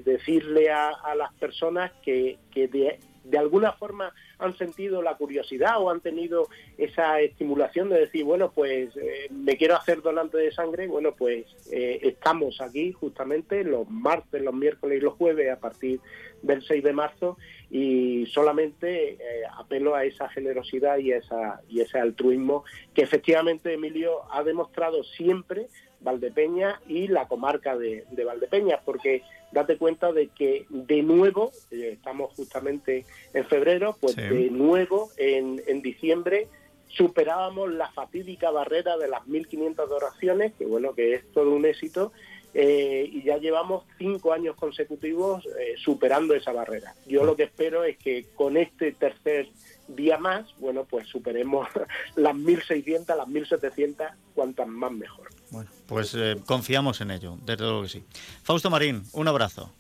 [0.05, 5.91] decirle a, las personas que, que de, de alguna forma han sentido la curiosidad o
[5.91, 10.89] han tenido esa estimulación de decir, bueno, pues eh, me quiero hacer donante de sangre,
[10.89, 16.01] bueno, pues eh, estamos aquí justamente los martes, los miércoles y los jueves a partir
[16.43, 17.39] del 6 de marzo
[17.71, 19.19] y solamente eh,
[19.57, 25.69] apelo a esa generosidad y, esa, y ese altruismo que efectivamente Emilio ha demostrado siempre
[26.01, 31.91] Valdepeña y la comarca de, de Valdepeña, porque date cuenta de que de nuevo, eh,
[31.93, 36.49] estamos justamente en febrero, pues de nuevo en, en diciembre
[36.89, 42.13] superábamos la fatídica barrera de las 1.500 oraciones, que bueno, que es todo un éxito,
[42.55, 46.95] eh, y ya llevamos cinco años consecutivos eh, superando esa barrera.
[47.07, 49.49] Yo lo que espero es que con este tercer
[49.89, 51.69] día más, bueno, pues superemos
[52.17, 55.29] las 1.600, las 1.700, cuantas más mejor.
[55.51, 58.05] Bueno, pues eh, confiamos en ello, desde luego que sí.
[58.43, 59.71] Fausto Marín, un abrazo.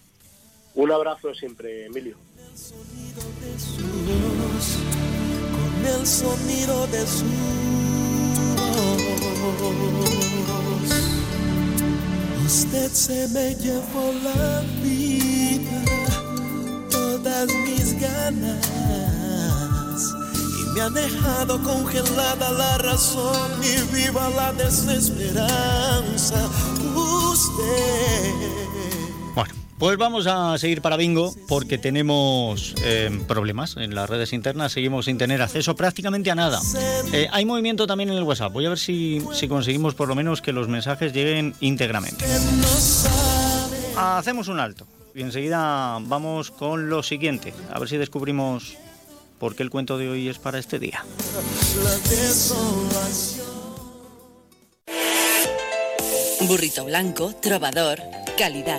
[0.74, 2.16] Un abrazo siempre, Emilio.
[5.52, 7.26] Con el sonido de su
[12.54, 15.80] Usted se me llevó la vida,
[16.90, 18.66] todas mis ganas,
[20.60, 26.46] y me ha dejado congelada la razón y viva la desesperanza.
[26.94, 28.81] Usted
[29.82, 35.06] pues vamos a seguir para Bingo porque tenemos eh, problemas en las redes internas, seguimos
[35.06, 36.60] sin tener acceso prácticamente a nada.
[37.12, 40.14] Eh, hay movimiento también en el WhatsApp, voy a ver si, si conseguimos por lo
[40.14, 42.24] menos que los mensajes lleguen íntegramente.
[43.96, 48.76] Hacemos un alto y enseguida vamos con lo siguiente, a ver si descubrimos
[49.40, 51.04] porque el cuento de hoy es para este día.
[56.42, 57.98] Burrito blanco, trovador,
[58.38, 58.78] calidad.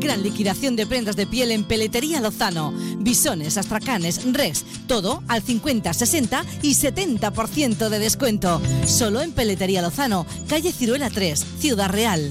[0.00, 2.72] Gran liquidación de prendas de piel en Peletería Lozano.
[2.98, 8.62] Bisones, astracanes, res, todo al 50, 60 y 70% de descuento.
[8.86, 12.30] Solo en Peletería Lozano, calle Ciruela 3, Ciudad Real.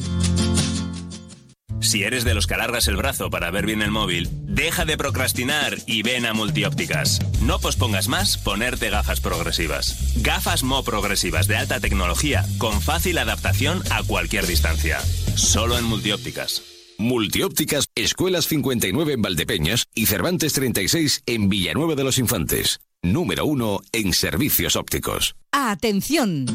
[1.79, 4.97] Si eres de los que alargas el brazo para ver bien el móvil, deja de
[4.97, 7.19] procrastinar y ven a Multiópticas.
[7.41, 10.13] No pospongas más ponerte gafas progresivas.
[10.21, 14.99] Gafas Mo progresivas de alta tecnología con fácil adaptación a cualquier distancia.
[15.35, 16.68] Solo en Multiópticas.
[16.99, 22.81] Multiópticas, Escuelas 59 en Valdepeñas y Cervantes 36 en Villanueva de los Infantes.
[23.01, 25.33] Número uno en servicios ópticos.
[25.53, 26.45] ¡Atención!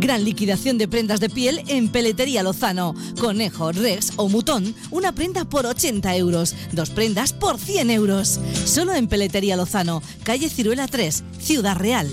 [0.00, 2.96] Gran liquidación de prendas de piel en Peletería Lozano.
[3.20, 6.56] Conejo, Rex o Mutón, una prenda por 80 euros.
[6.72, 8.40] Dos prendas por 100 euros.
[8.64, 12.12] Solo en Peletería Lozano, calle Ciruela 3, Ciudad Real.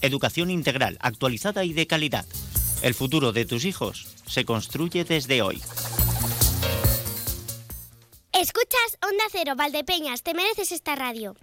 [0.00, 2.26] educación integral, actualizada y de calidad.
[2.82, 5.60] El futuro de tus hijos se construye desde hoy.
[8.32, 11.34] Escuchas Onda Cero, Valdepeñas, te mereces esta radio.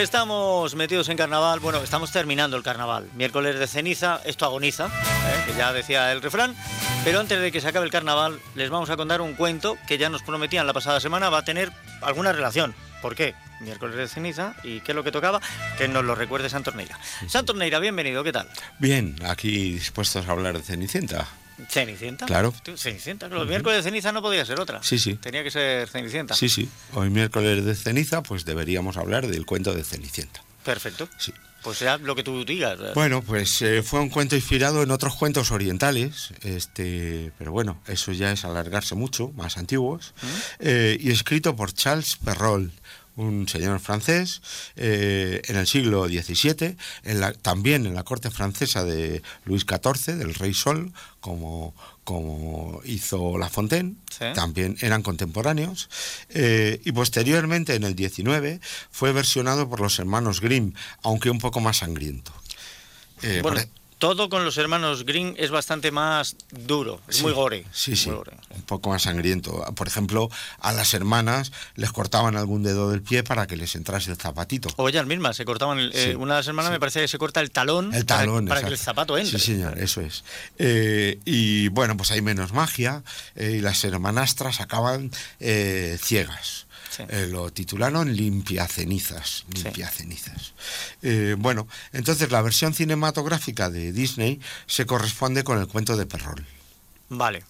[0.00, 3.10] Estamos metidos en carnaval, bueno, estamos terminando el carnaval.
[3.14, 5.44] Miércoles de ceniza, esto agoniza, ¿eh?
[5.46, 6.56] que ya decía el refrán.
[7.04, 9.98] Pero antes de que se acabe el carnaval, les vamos a contar un cuento que
[9.98, 12.74] ya nos prometían la pasada semana va a tener alguna relación.
[13.02, 13.34] ¿Por qué?
[13.60, 15.42] Miércoles de ceniza y qué es lo que tocaba,
[15.76, 16.98] que nos lo recuerde Santorneira.
[17.28, 18.48] Santorneira, bienvenido, ¿qué tal?
[18.78, 21.28] Bien, aquí dispuestos a hablar de Cenicienta.
[21.68, 22.26] ¿Cenicienta?
[22.26, 22.54] Claro.
[22.76, 24.82] Cenicienta, los miércoles de ceniza no podía ser otra.
[24.82, 25.14] Sí, sí.
[25.14, 26.34] Tenía que ser Cenicienta.
[26.34, 26.68] Sí, sí.
[26.94, 30.42] Hoy miércoles de ceniza, pues deberíamos hablar del cuento de Cenicienta.
[30.64, 31.08] Perfecto.
[31.18, 31.32] Sí.
[31.62, 32.78] Pues sea lo que tú digas.
[32.94, 38.12] Bueno, pues eh, fue un cuento inspirado en otros cuentos orientales, este, pero bueno, eso
[38.12, 40.14] ya es alargarse mucho, más antiguos,
[40.58, 42.72] eh, y escrito por Charles Perrault,
[43.16, 44.40] un señor francés
[44.76, 50.16] eh, en el siglo XVII, en la, también en la corte francesa de Luis XIV,
[50.16, 54.24] del rey Sol, como, como hizo La Fontaine, Sí.
[54.34, 55.88] también eran contemporáneos,
[56.30, 61.60] eh, y posteriormente en el XIX fue versionado por los hermanos Grimm, aunque un poco
[61.60, 62.32] más sangriento.
[63.22, 67.32] Eh, bueno, por- todo con los hermanos Green es bastante más duro, es Sí, muy
[67.32, 67.64] gore.
[67.70, 68.32] Sí, sí, gore.
[68.48, 69.62] un poco más sangriento.
[69.76, 74.10] Por ejemplo, a las hermanas les cortaban algún dedo del pie para que les entrase
[74.10, 74.70] el zapatito.
[74.76, 77.18] O ellas mismas se cortaban, el- eh, una de las hermanas me parece que se
[77.18, 79.38] corta el talón, El talón, para, que el zapato entre.
[79.38, 80.24] Sí, señor, eso es.
[80.58, 83.04] Eh, y bueno, pues hay menos magia
[83.36, 85.10] eh, y las hermanastras acaban
[85.40, 85.98] eh,
[86.98, 89.44] Eh, lo titularon Limpia cenizas.
[89.52, 90.52] Limpia cenizas.
[91.02, 96.44] Eh, bueno, entonces la versión cinematográfica de Disney se corresponde con el cuento de Perrol.
[97.08, 97.44] Vale.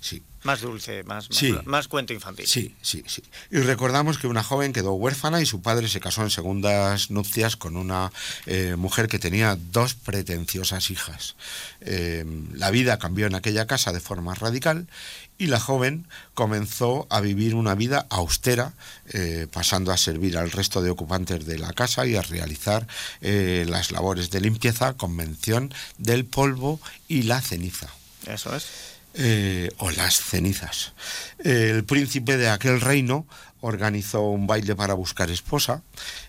[0.00, 0.22] Sí.
[0.44, 1.52] Más dulce, más, más, Sí.
[1.64, 2.46] más cuento infantil.
[2.46, 3.22] Sí, sí, sí.
[3.50, 7.56] Y recordamos que una joven quedó huérfana y su padre se casó en segundas nupcias
[7.56, 8.12] con una
[8.46, 11.34] eh, mujer que tenía dos pretenciosas hijas.
[11.80, 12.24] Eh,
[12.54, 14.86] la vida cambió en aquella casa de forma radical
[15.38, 18.74] y la joven comenzó a vivir una vida austera,
[19.12, 22.86] eh, pasando a servir al resto de ocupantes de la casa y a realizar
[23.20, 27.88] eh, las labores de limpieza con mención del polvo y la ceniza.
[28.26, 28.66] Eso es.
[29.14, 30.92] Eh, o las cenizas.
[31.42, 33.26] El príncipe de aquel reino
[33.60, 35.82] organizó un baile para buscar esposa.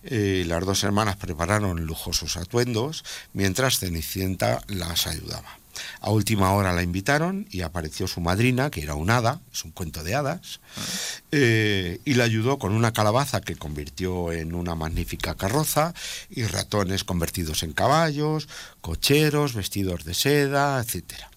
[0.04, 5.59] Eh, las dos hermanas prepararon lujosos atuendos mientras Cenicienta las ayudaba.
[6.02, 9.72] A última hora la invitaron y apareció su madrina, que era un hada, es un
[9.72, 10.60] cuento de hadas,
[11.32, 15.94] eh, y la ayudó con una calabaza que convirtió en una magnífica carroza
[16.30, 18.48] y ratones convertidos en caballos,
[18.82, 21.30] cocheros, vestidos de seda, etcétera.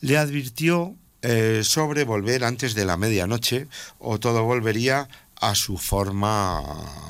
[0.00, 3.66] le advirtió eh, sobre volver antes de la medianoche
[3.98, 5.08] o todo volvería
[5.40, 6.62] a su forma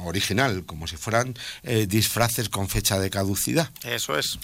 [0.04, 3.70] original, como si fueran eh, disfraces con fecha de caducidad.
[3.84, 4.38] Eso es.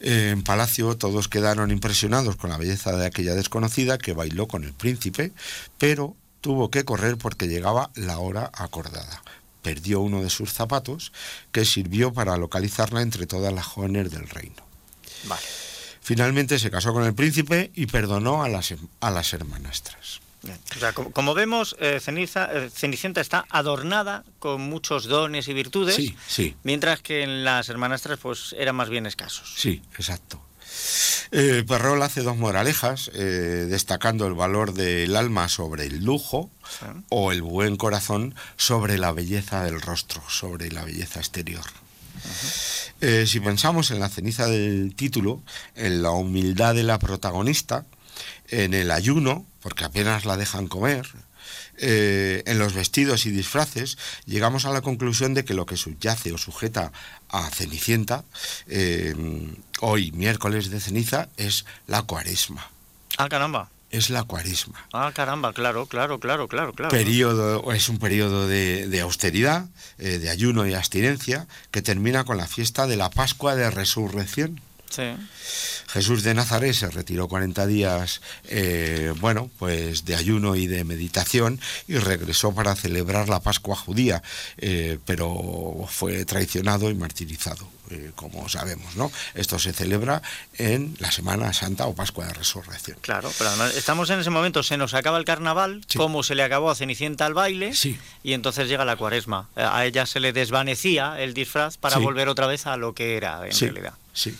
[0.00, 4.64] Eh, en Palacio todos quedaron impresionados con la belleza de aquella desconocida que bailó con
[4.64, 5.32] el príncipe,
[5.78, 9.22] pero tuvo que correr porque llegaba la hora acordada.
[9.62, 11.12] Perdió uno de sus zapatos,
[11.50, 14.62] que sirvió para localizarla entre todas las jóvenes del reino.
[15.24, 15.42] Vale.
[16.00, 20.20] Finalmente se casó con el príncipe y perdonó a las, a las hermanastras.
[20.76, 25.54] O sea, como, como vemos, eh, Ceniza, eh, Cenicienta está adornada con muchos dones y
[25.54, 29.54] virtudes, Sí, sí, mientras que en las hermanastras pues eran más bien escasos.
[29.56, 30.40] sí, exacto.
[31.32, 36.50] Eh, Perrol hace dos moralejas, eh, destacando el valor del alma sobre el lujo
[37.08, 41.64] o el buen corazón sobre la belleza del rostro, sobre la belleza exterior.
[43.26, 45.42] Si pensamos en la ceniza del título,
[45.74, 47.84] en la humildad de la protagonista,
[48.48, 51.08] en el ayuno, porque apenas la dejan comer,
[51.78, 56.30] eh, en los vestidos y disfraces, llegamos a la conclusión de que lo que subyace
[56.30, 56.92] o sujeta
[57.30, 58.22] a Cenicienta,
[58.68, 59.12] eh,
[59.80, 62.70] hoy miércoles de ceniza, es la cuaresma.
[63.18, 63.68] Ah, caramba.
[63.90, 64.86] Es la cuaresma.
[64.92, 66.90] Ah, caramba, claro, claro, claro, claro, claro.
[66.92, 69.66] Periodo, es un periodo de, de austeridad,
[69.98, 74.60] eh, de ayuno y abstinencia, que termina con la fiesta de la Pascua de Resurrección.
[74.90, 75.02] Sí.
[75.88, 81.60] Jesús de Nazaret se retiró 40 días, eh, bueno, pues de ayuno y de meditación
[81.88, 84.22] y regresó para celebrar la Pascua judía,
[84.58, 89.10] eh, pero fue traicionado y martirizado, eh, como sabemos, ¿no?
[89.34, 90.22] Esto se celebra
[90.58, 92.98] en la Semana Santa o Pascua de Resurrección.
[93.00, 96.42] Claro, pero además estamos en ese momento, se nos acaba el carnaval, como se le
[96.42, 97.72] acabó a Cenicienta al baile,
[98.22, 99.48] y entonces llega la cuaresma.
[99.56, 102.02] A ella se le desvanecía el disfraz para Sí.
[102.02, 103.94] volver otra vez a lo que era en realidad.
[104.12, 104.36] Sí.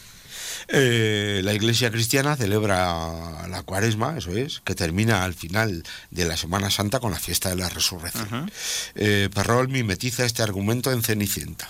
[0.68, 6.36] Eh, la Iglesia cristiana celebra la cuaresma, eso es, que termina al final de la
[6.36, 8.50] Semana Santa con la fiesta de la resurrección.
[8.94, 11.68] Eh, Perrol mimetiza este argumento en Cenicienta.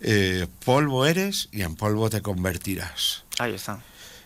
[0.00, 3.24] Eh, polvo eres y en polvo te convertirás.
[3.38, 3.80] Ahí está.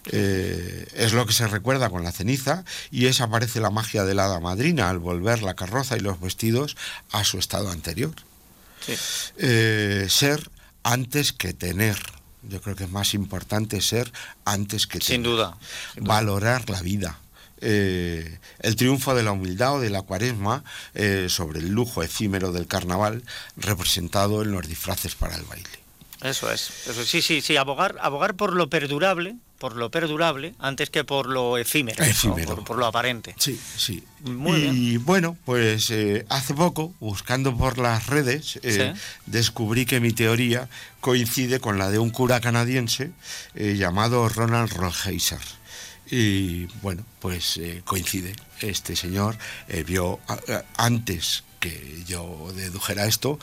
[0.07, 4.15] Eh, es lo que se recuerda con la ceniza y es aparece la magia de
[4.15, 6.77] la hada madrina al volver la carroza y los vestidos
[7.13, 8.15] a su estado anterior.
[8.85, 8.95] Sí.
[9.37, 10.51] Eh, ser
[10.83, 11.99] antes que tener.
[12.43, 14.13] Yo creo que es más importante ser
[14.45, 15.57] antes que Sin duda.
[15.97, 17.19] Valorar la vida.
[17.61, 22.53] Eh, el triunfo de la humildad o de la cuaresma eh, sobre el lujo efímero
[22.53, 23.23] del carnaval
[23.57, 25.69] representado en los disfraces para el baile.
[26.23, 26.71] Eso es.
[26.87, 27.09] Eso es.
[27.09, 31.59] Sí, sí, sí, abogar, abogar por lo perdurable, por lo perdurable, antes que por lo
[31.59, 32.03] efímero.
[32.47, 33.35] Por, por lo aparente.
[33.39, 34.03] Sí, sí.
[34.25, 39.01] Muy y bueno, pues eh, hace poco, buscando por las redes, eh, Sí.
[39.27, 40.71] descubrí que mi teoría
[41.03, 43.11] coincide con la de un cura canadiense
[43.55, 45.39] eh, llamado Ronald Rolheiser.
[46.11, 48.35] Y bueno, pues coincide.
[48.61, 49.37] Este señor
[49.87, 53.39] vio a- a- antes que yo dedujera esto,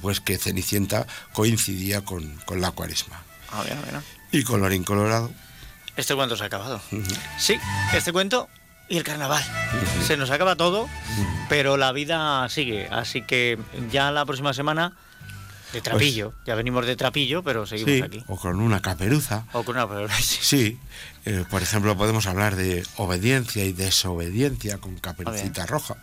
[0.00, 3.20] pues que Cenicienta coincidía con, con la cuaresma.
[3.50, 4.00] A ver, a ver.
[4.30, 5.32] Y colorín colorado.
[5.98, 6.80] Este cuento se ha acabado.
[7.38, 7.58] Sí,
[7.92, 8.48] este cuento
[8.88, 9.44] y el carnaval.
[10.06, 10.88] Se nos acaba todo,
[11.48, 12.86] pero la vida sigue.
[12.90, 13.58] Así que
[13.90, 14.92] ya la próxima semana
[15.72, 16.32] de trapillo.
[16.46, 18.24] ya venimos de trapillo, pero seguimos Sí, aquí.
[18.28, 19.44] o con una caperuza.
[19.52, 20.38] O con una pero- sí.
[20.40, 20.78] Sí,
[21.26, 25.96] eh, por ejemplo, podemos hablar de obediencia y desobediencia con caperucita roja.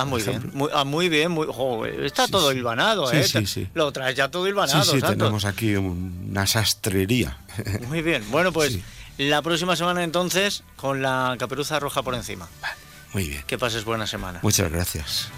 [0.00, 0.50] Ah, muy bien.
[0.52, 1.32] Muy, ah, muy bien.
[1.32, 3.24] Muy, jo, está todo hilvanado, Sí, ¿eh?
[3.24, 3.68] sí, sí.
[3.74, 5.16] Lo traes ya todo Sí, hilvanado, sí, santo.
[5.16, 7.36] tenemos aquí una sastrería.
[7.88, 8.22] Muy bien.
[8.30, 8.78] Bueno, pues
[9.18, 12.48] la próxima semana entonces con la caperuza roja por encima.
[13.12, 13.42] Muy bien.
[13.46, 14.40] Que pases buena semana.
[14.42, 15.30] Muchas gracias.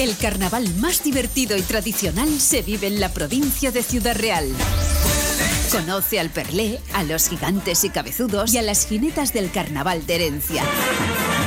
[0.00, 4.48] El carnaval más divertido y tradicional se vive en la provincia de Ciudad Real.
[5.70, 10.14] Conoce al Perlé, a los gigantes y cabezudos y a las jinetas del carnaval de
[10.14, 10.64] herencia.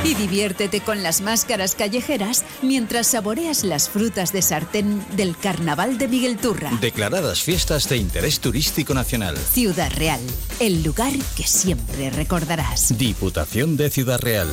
[0.04, 6.06] Y diviértete con las máscaras callejeras mientras saboreas las frutas de sartén del carnaval de
[6.06, 6.70] Miguel Turra.
[6.80, 9.36] Declaradas fiestas de interés turístico nacional.
[9.36, 10.20] Ciudad Real,
[10.60, 12.96] el lugar que siempre recordarás.
[12.96, 14.52] Diputación de Ciudad Real.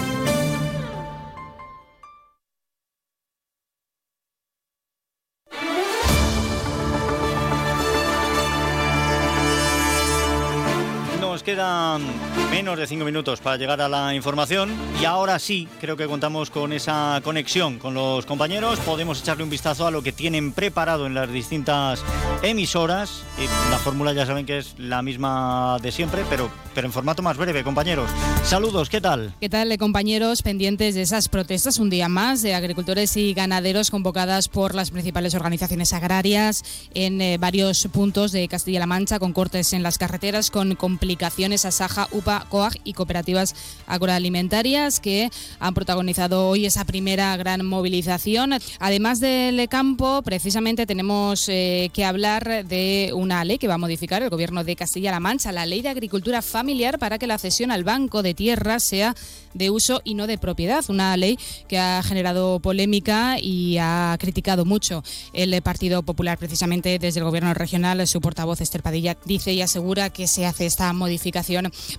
[11.51, 12.01] Quedan
[12.49, 14.71] menos de cinco minutos para llegar a la información
[15.01, 18.79] y ahora sí creo que contamos con esa conexión con los compañeros.
[18.79, 22.05] Podemos echarle un vistazo a lo que tienen preparado en las distintas
[22.41, 23.23] emisoras.
[23.37, 27.21] Y la fórmula ya saben que es la misma de siempre, pero, pero en formato
[27.21, 28.09] más breve, compañeros.
[28.45, 29.33] Saludos, ¿qué tal?
[29.41, 30.43] ¿Qué tal, compañeros?
[30.43, 35.35] Pendientes de esas protestas un día más de agricultores y ganaderos convocadas por las principales
[35.35, 40.75] organizaciones agrarias en eh, varios puntos de Castilla-La Mancha, con cortes en las carreteras, con
[40.75, 43.55] complicaciones a Saja, UPA, COAG y cooperativas
[43.87, 48.53] agroalimentarias que han protagonizado hoy esa primera gran movilización.
[48.79, 54.21] Además del campo, precisamente tenemos eh, que hablar de una ley que va a modificar
[54.21, 57.83] el gobierno de Castilla-La Mancha, la ley de agricultura familiar para que la cesión al
[57.83, 59.15] banco de tierra sea
[59.55, 60.85] de uso y no de propiedad.
[60.89, 66.37] Una ley que ha generado polémica y ha criticado mucho el Partido Popular.
[66.37, 70.67] Precisamente desde el gobierno regional, su portavoz Esther Padilla dice y asegura que se hace
[70.67, 71.30] esta modificación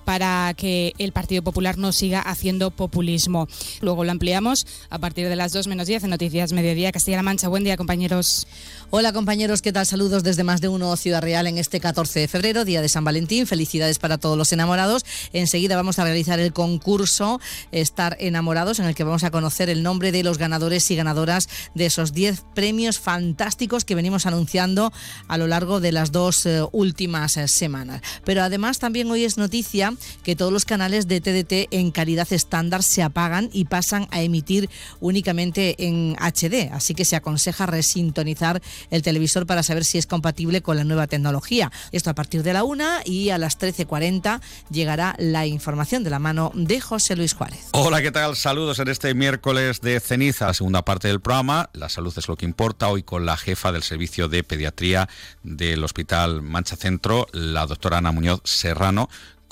[0.05, 3.47] para que el Partido Popular no siga haciendo populismo.
[3.81, 7.47] Luego lo ampliamos a partir de las 2 menos 10 en Noticias Mediodía Castilla-La Mancha.
[7.47, 8.47] Buen día, compañeros.
[8.89, 9.85] Hola compañeros, ¿qué tal?
[9.85, 13.03] Saludos desde más de uno Ciudad Real en este 14 de febrero, día de San
[13.03, 13.47] Valentín.
[13.47, 15.05] Felicidades para todos los enamorados.
[15.33, 17.39] Enseguida vamos a realizar el concurso
[17.71, 21.49] Estar enamorados, en el que vamos a conocer el nombre de los ganadores y ganadoras
[21.73, 24.91] de esos 10 premios fantásticos que venimos anunciando
[25.27, 28.01] a lo largo de las dos eh, últimas eh, semanas.
[28.23, 29.93] Pero además también hoy es noticia
[30.23, 34.69] que todos los canales de TDT en calidad estándar se apagan y pasan a emitir
[34.99, 36.71] únicamente en HD.
[36.73, 41.07] Así que se aconseja resintonizar el televisor para saber si es compatible con la nueva
[41.07, 41.71] tecnología.
[41.91, 44.41] Esto a partir de la una y a las 13.40
[44.71, 47.67] llegará la información de la mano de José Luis Juárez.
[47.71, 48.35] Hola, ¿qué tal?
[48.35, 51.69] Saludos en este miércoles de ceniza, segunda parte del programa.
[51.73, 52.87] La salud es lo que importa.
[52.89, 55.07] Hoy con la jefa del servicio de pediatría
[55.43, 59.02] del Hospital Mancha Centro, la doctora Ana Muñoz Serrano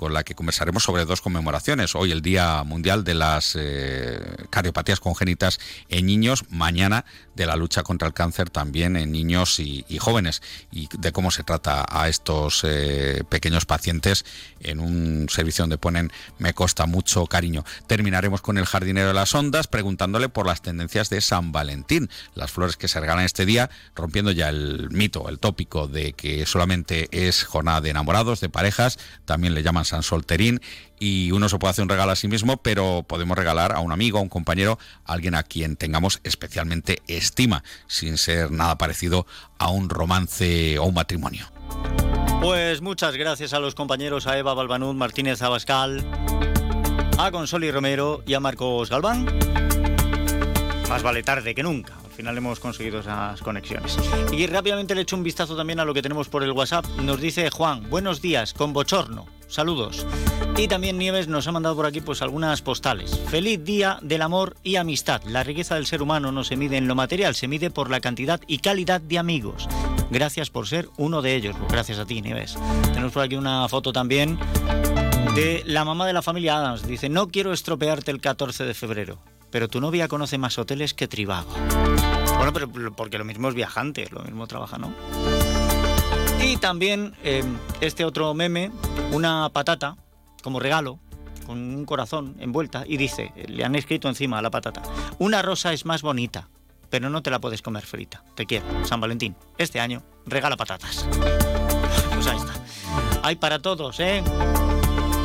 [0.02, 1.93] con la que conversaremos sobre dos conmemoraciones.
[1.93, 7.06] Hoy el Día Mundial de las eh, Cardiopatías Congénitas en Niños, mañana
[7.41, 11.43] de la lucha contra el cáncer también en niños y, jóvenes y de cómo se
[11.43, 14.25] trata a estos eh, pequeños pacientes
[14.59, 17.65] en un servicio donde ponen me costa mucho cariño.
[17.87, 22.51] Terminaremos con el jardinero de las ondas preguntándole por las tendencias de San Valentín, las
[22.51, 27.09] flores que se regalan este día, rompiendo ya el mito, el tópico de que solamente
[27.11, 30.61] es jornada de enamorados, de parejas, también le llaman San Solterín
[31.02, 33.91] y uno se puede hacer un regalo a sí mismo, pero podemos regalar a un
[33.91, 39.26] amigo, a un compañero, a alguien a quien tengamos especialmente estima, sin ser nada parecido
[39.58, 41.47] a un romance o un matrimonio.
[42.39, 46.06] Pues muchas gracias a los compañeros, a Eva Balbanud, Martínez Abascal,
[47.18, 49.26] a Consoli Romero y a Marcos Galván.
[50.88, 51.95] Más vale tarde que nunca.
[52.06, 53.97] Al final hemos conseguido esas conexiones.
[54.32, 56.86] Y rápidamente le echo un vistazo también a lo que tenemos por el WhatsApp.
[57.02, 59.40] Nos dice Juan, buenos días, con bochorno.
[59.52, 60.08] Saludos.
[60.58, 63.20] Y también Nieves nos ha mandado por aquí pues algunas postales.
[63.28, 65.22] Feliz día del amor y amistad.
[65.26, 67.99] La riqueza del ser humano no se mide en lo material, se mide por la
[67.99, 69.68] cantidad y calidad de amigos.
[70.10, 71.58] Gracias por ser uno de ellos.
[71.60, 72.58] Pues gracias a ti, Nieves.
[72.93, 74.39] Tenemos por aquí una foto también
[75.36, 76.88] de la mamá de la familia Adams.
[76.88, 81.10] Dice, no quiero estropearte el 14 de febrero, pero tu novia conoce más hoteles que
[81.10, 81.54] Trivago.
[82.38, 84.93] Bueno, pero porque lo mismo es viajante, lo mismo trabaja, ¿no?
[86.43, 87.43] Y también eh,
[87.81, 88.71] este otro meme,
[89.11, 89.95] una patata
[90.41, 90.99] como regalo,
[91.45, 94.81] con un corazón envuelta, y dice, le han escrito encima a la patata,
[95.19, 96.49] una rosa es más bonita,
[96.89, 98.23] pero no te la puedes comer frita.
[98.35, 99.35] Te quiero, San Valentín.
[99.57, 101.07] Este año regala patatas.
[102.13, 102.53] Pues ahí está.
[103.23, 104.23] Hay para todos, ¿eh?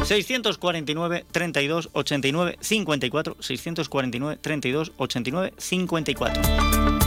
[0.05, 7.06] 649 32 89 54 649 32 89 54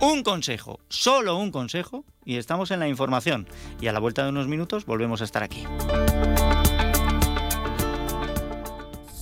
[0.00, 3.46] un consejo, solo un consejo, y estamos en la información.
[3.80, 5.64] Y a la vuelta de unos minutos volvemos a estar aquí.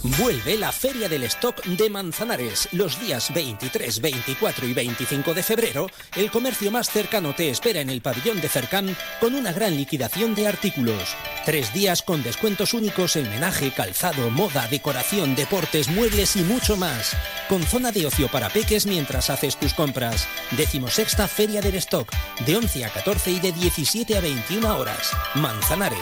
[0.05, 2.69] Vuelve la Feria del Stock de Manzanares.
[2.71, 7.91] Los días 23, 24 y 25 de febrero, el comercio más cercano te espera en
[7.91, 11.17] el pabellón de Cercán con una gran liquidación de artículos.
[11.45, 17.17] Tres días con descuentos únicos en menaje, calzado, moda, decoración, deportes, muebles y mucho más.
[17.49, 20.29] Con zona de ocio para peques mientras haces tus compras.
[20.53, 22.09] Decimosexta Feria del Stock,
[22.47, 25.11] de 11 a 14 y de 17 a 21 horas.
[25.35, 25.99] Manzanares.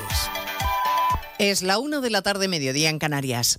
[1.39, 3.59] Es la 1 de la tarde, mediodía en Canarias.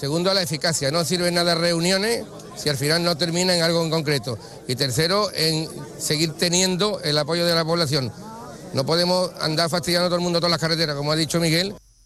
[0.00, 0.90] Segundo, la eficacia.
[0.90, 2.24] No sirven nada reuniones
[2.56, 4.38] si al final no termina en algo en concreto.
[4.66, 8.10] Y tercero, en seguir teniendo el apoyo de la población.
[8.72, 11.74] No podemos andar fastidiando a todo el mundo todas las carreteras, como ha dicho Miguel.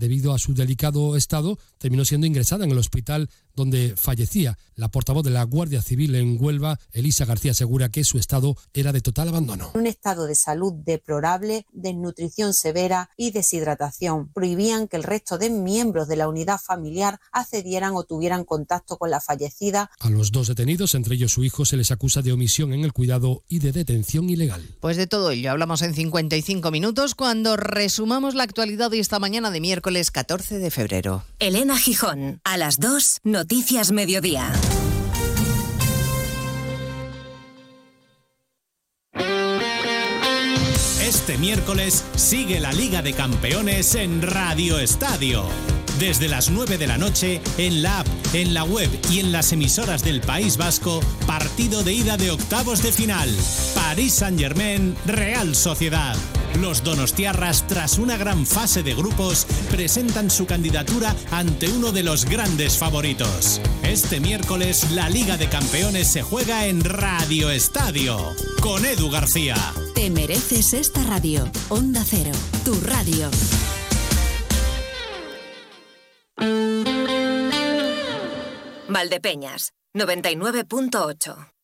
[0.00, 4.56] Debido a su delicado estado, terminó siendo ingresada en el hospital donde fallecía.
[4.74, 8.92] La portavoz de la Guardia Civil en Huelva, Elisa García, asegura que su estado era
[8.92, 9.70] de total abandono.
[9.74, 14.32] Un estado de salud deplorable, desnutrición severa y deshidratación.
[14.32, 19.10] Prohibían que el resto de miembros de la unidad familiar accedieran o tuvieran contacto con
[19.10, 19.90] la fallecida.
[20.00, 22.94] A los dos detenidos, entre ellos su hijo, se les acusa de omisión en el
[22.94, 24.66] cuidado y de detención ilegal.
[24.80, 29.50] Pues de todo ello hablamos en 55 minutos cuando resumamos la actualidad de esta mañana
[29.50, 31.24] de miércoles 14 de febrero.
[31.40, 34.52] Elena Gijón, a las 2, Noticias Mediodía.
[41.02, 45.44] Este miércoles sigue la Liga de Campeones en Radio Estadio.
[46.00, 49.52] Desde las 9 de la noche, en la app, en la web y en las
[49.52, 53.28] emisoras del País Vasco, partido de ida de octavos de final.
[53.74, 56.16] París Saint-Germain, Real Sociedad.
[56.58, 62.24] Los donostiarras, tras una gran fase de grupos, presentan su candidatura ante uno de los
[62.24, 63.60] grandes favoritos.
[63.82, 68.18] Este miércoles, la Liga de Campeones se juega en Radio Estadio,
[68.62, 69.56] con Edu García.
[69.94, 71.46] Te mereces esta radio.
[71.68, 72.32] Onda Cero,
[72.64, 73.28] tu radio.
[78.88, 81.59] Valdepeñas, 99.8.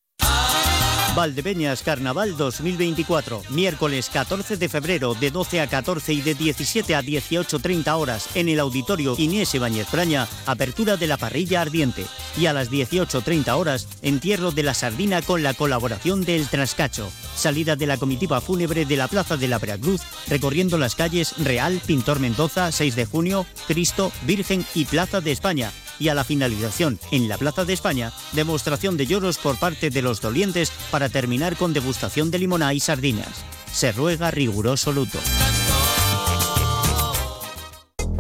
[1.17, 7.01] Valdepeñas Carnaval 2024, miércoles 14 de febrero de 12 a 14 y de 17 a
[7.01, 12.05] 18.30 horas en el auditorio Inés Ibáñez Braña, apertura de la parrilla ardiente.
[12.37, 17.77] Y a las 18.30 horas entierro de la sardina con la colaboración del Trascacho, salida
[17.77, 22.21] de la comitiva fúnebre de la Plaza de la Veracruz recorriendo las calles Real, Pintor
[22.21, 27.29] Mendoza, 6 de junio, Cristo, Virgen y Plaza de España y a la finalización en
[27.29, 31.73] la Plaza de España, demostración de lloros por parte de los dolientes para terminar con
[31.73, 33.45] degustación de limoná y sardinas.
[33.73, 35.19] Se ruega riguroso luto.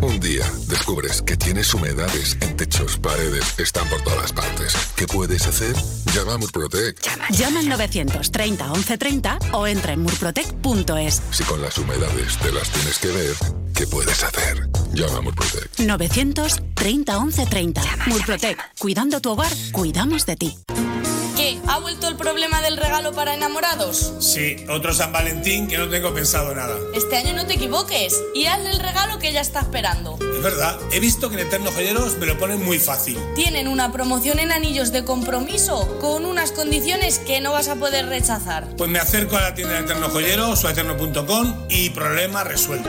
[0.02, 4.74] Un día descubres que tienes humedades en techos, paredes, están por todas partes.
[4.94, 5.74] ¿Qué puedes hacer?
[6.14, 7.00] Llama a Murprotec.
[7.30, 11.22] Llama al 930 1130 o entra en murprotec.es.
[11.30, 13.34] Si con las humedades te las tienes que ver,
[13.74, 14.68] ¿qué puedes hacer?
[14.96, 15.78] Llama a Murprotec.
[15.78, 17.82] 930 1130.
[18.06, 18.58] Murprotec.
[18.78, 20.56] Cuidando tu hogar, cuidamos de ti.
[21.36, 21.58] ¿Qué?
[21.68, 24.14] ¿Ha vuelto el problema del regalo para enamorados?
[24.20, 26.74] Sí, otro San Valentín que no tengo pensado nada.
[26.94, 30.18] Este año no te equivoques y hazle el regalo que ella está esperando.
[30.18, 33.18] Es verdad, he visto que en Eterno Joyeros me lo ponen muy fácil.
[33.34, 38.06] Tienen una promoción en anillos de compromiso con unas condiciones que no vas a poder
[38.06, 38.74] rechazar.
[38.78, 42.88] Pues me acerco a la tienda de Eterno Joyeros o a eterno.com y problema resuelto.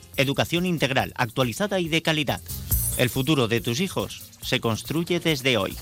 [0.17, 2.41] educación integral, actualizada y de calidad.
[2.97, 5.75] El futuro de tus hijos se construye desde hoy.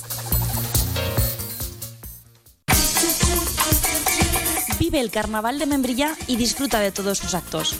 [4.90, 7.76] Vive el carnaval de Membrilla y disfruta de todos sus actos.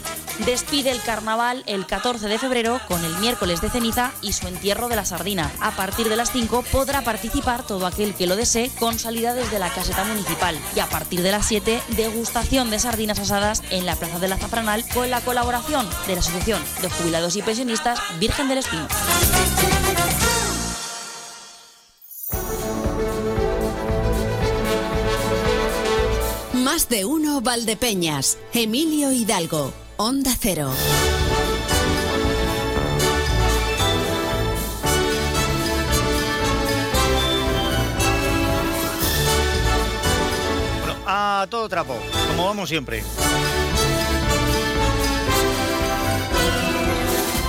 [0.46, 4.88] Despide el carnaval el 14 de febrero con el miércoles de ceniza y su entierro
[4.88, 5.50] de la sardina.
[5.58, 9.58] A partir de las 5 podrá participar todo aquel que lo desee con salida desde
[9.58, 10.56] la caseta municipal.
[10.76, 14.84] Y a partir de las 7, degustación de sardinas asadas en la Plaza del Azafranal
[14.94, 18.86] con la colaboración de la Asociación de Jubilados y Pensionistas Virgen del Espino.
[26.88, 28.38] De uno Valdepeñas.
[28.54, 29.72] Emilio Hidalgo.
[29.96, 30.72] Onda Cero.
[40.80, 41.96] Bueno, a todo trapo,
[42.28, 43.04] como vamos siempre.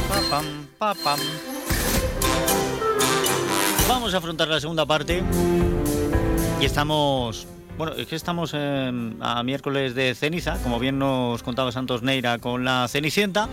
[0.09, 1.19] Pa, pam, pa, pam.
[3.87, 5.23] Vamos a afrontar la segunda parte
[6.59, 7.47] y estamos
[7.77, 12.37] Bueno, es que estamos em, a miércoles de ceniza, como bien nos contaba Santos Neira
[12.37, 13.49] con la Cenicienta,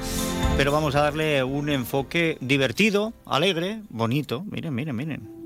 [0.56, 4.44] pero vamos a darle un enfoque divertido, alegre, bonito.
[4.50, 5.38] Miren, miren, miren.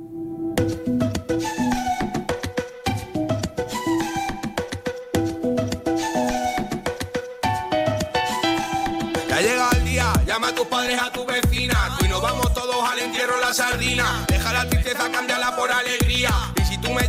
[9.28, 11.98] Ya llega el día, llama a tus padres, a tu vecina.
[12.04, 14.24] Y nos vamos todos al entierro la sardina.
[14.28, 16.51] Deja la tristeza, cámbiala por alegría.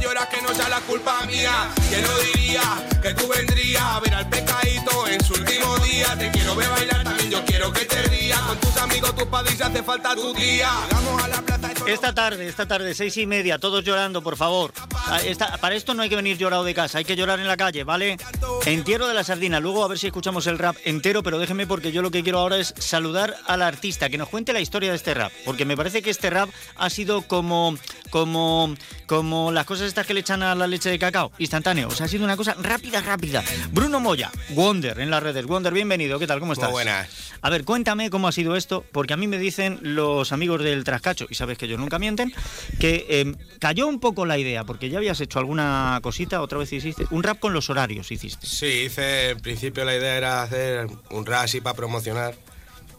[0.03, 1.69] Lloras, que no sea la culpa mía.
[1.89, 2.61] Que no diría
[3.01, 6.13] que tú vendrías a ver al pescadito en su último día.
[6.17, 8.39] Te quiero ver bailar, también yo quiero que te rías.
[8.41, 10.69] Con tus amigos, tus padres, hace falta tu tía.
[10.91, 14.71] Vamos a la plaza Esta tarde, esta tarde, seis y media, todos llorando, por favor.
[15.07, 17.47] Ah, esta- para esto no hay que venir llorado de casa, hay que llorar en
[17.47, 18.17] la calle, ¿vale?
[18.65, 19.59] Entierro de la sardina.
[19.59, 22.39] Luego a ver si escuchamos el rap entero, pero déjeme porque yo lo que quiero
[22.39, 25.31] ahora es saludar al artista, que nos cuente la historia de este rap.
[25.43, 27.77] Porque me parece que este rap ha sido como,
[28.11, 28.75] como,
[29.07, 31.87] como las cosas estas que le echan a la leche de cacao, instantáneo.
[31.89, 33.43] O sea, ha sido una cosa rápida, rápida.
[33.71, 35.45] Bruno Moya, Wonder en las redes.
[35.45, 36.39] Wonder, bienvenido, ¿qué tal?
[36.39, 36.69] ¿Cómo estás?
[36.69, 37.07] Muy buenas.
[37.41, 40.83] A ver, cuéntame cómo ha sido esto, porque a mí me dicen los amigos del
[40.83, 42.33] Trascacho, y sabes que ellos nunca mienten,
[42.79, 46.71] que eh, cayó un poco la idea, porque ya habías hecho alguna cosita, otra vez
[46.71, 48.45] hiciste, un rap con los horarios hiciste.
[48.45, 52.35] Sí, hice, en principio la idea era hacer un rap así para promocionar.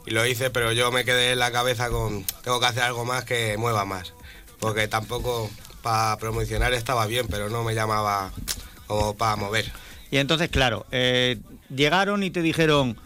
[0.07, 3.05] Y lo hice, pero yo me quedé en la cabeza con, tengo que hacer algo
[3.07, 4.13] más que mueva más.
[4.61, 5.51] Porque tampoco
[5.83, 8.33] para promocionar estaba bien, pero no me llamaba
[8.87, 9.73] como para mover.
[10.11, 11.39] Y entonces, claro, eh,
[11.75, 12.99] llegaron y te dijeron,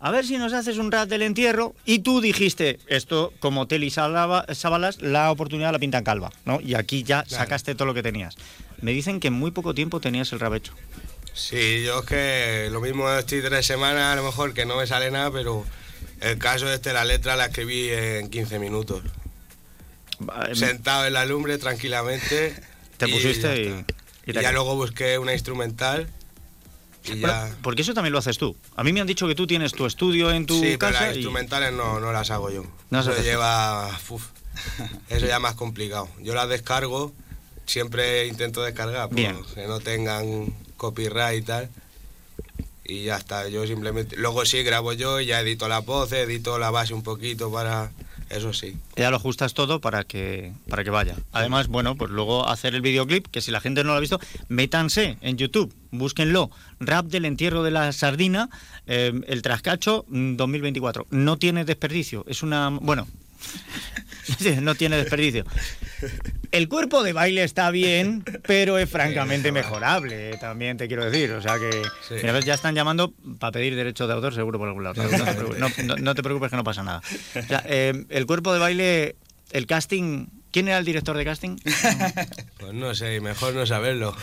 [0.00, 3.90] a ver si nos haces un rap del entierro, y tú dijiste, esto como Teli
[3.90, 6.58] Sábalas, la oportunidad la pintan calva, ¿no?
[6.60, 7.42] Y aquí ya Claro.
[7.44, 8.36] sacaste todo lo que tenías.
[8.80, 10.72] Me dicen que en muy poco tiempo tenías el rap hecho.
[11.34, 14.86] Sí, yo es que lo mismo estoy tres semanas, a lo mejor que no me
[14.86, 15.64] sale nada, pero
[16.20, 19.02] el caso este, la letra la escribí en 15 minutos.
[20.54, 22.54] Sentado en la lumbre tranquilamente.
[22.98, 23.92] Te y pusiste ya y- está.
[24.26, 26.08] y Y te- ya luego busqué una instrumental
[27.04, 27.54] y ya...
[27.62, 28.56] porque eso también lo haces tú.
[28.76, 31.06] A mí me han dicho que tú tienes tu estudio en tu sí, pero casa
[31.06, 32.64] las y- instrumentales no, no las hago yo.
[32.90, 33.88] No eso lleva...
[34.08, 34.26] uf,
[35.08, 36.08] eso ya más complicado.
[36.20, 37.12] Yo las descargo,
[37.66, 39.36] siempre intento descargar, pues, Bien.
[39.54, 41.70] que no tengan copyright y tal.
[42.84, 44.16] Y ya está, yo simplemente...
[44.16, 47.92] Luego sí, grabo yo y ya edito las voces, edito la base un poquito para...
[48.30, 48.76] Eso sí.
[48.96, 51.16] ya lo ajustas todo para que para que vaya.
[51.32, 54.20] Además, bueno, pues luego hacer el videoclip, que si la gente no lo ha visto,
[54.48, 56.50] métanse en YouTube, búsquenlo.
[56.78, 58.48] Rap del entierro de la sardina,
[58.86, 61.08] eh, el trascacho mm, 2024.
[61.10, 62.24] No tiene desperdicio.
[62.28, 62.70] Es una.
[62.70, 63.08] Bueno.
[64.60, 65.44] no tiene desperdicio.
[66.50, 71.32] El cuerpo de baile está bien, pero es francamente mejorable, también te quiero decir.
[71.32, 71.82] O sea que
[72.22, 75.02] mira, ya están llamando para pedir derecho de autor seguro por algún lado.
[75.02, 77.02] No, te preocupes, no- no- no te preocupes que no pasa nada.
[77.36, 79.16] O sea, eh, el cuerpo de baile,
[79.52, 81.56] el casting, ¿quién era el director de casting?
[82.58, 84.14] Pues no sé, mejor no saberlo.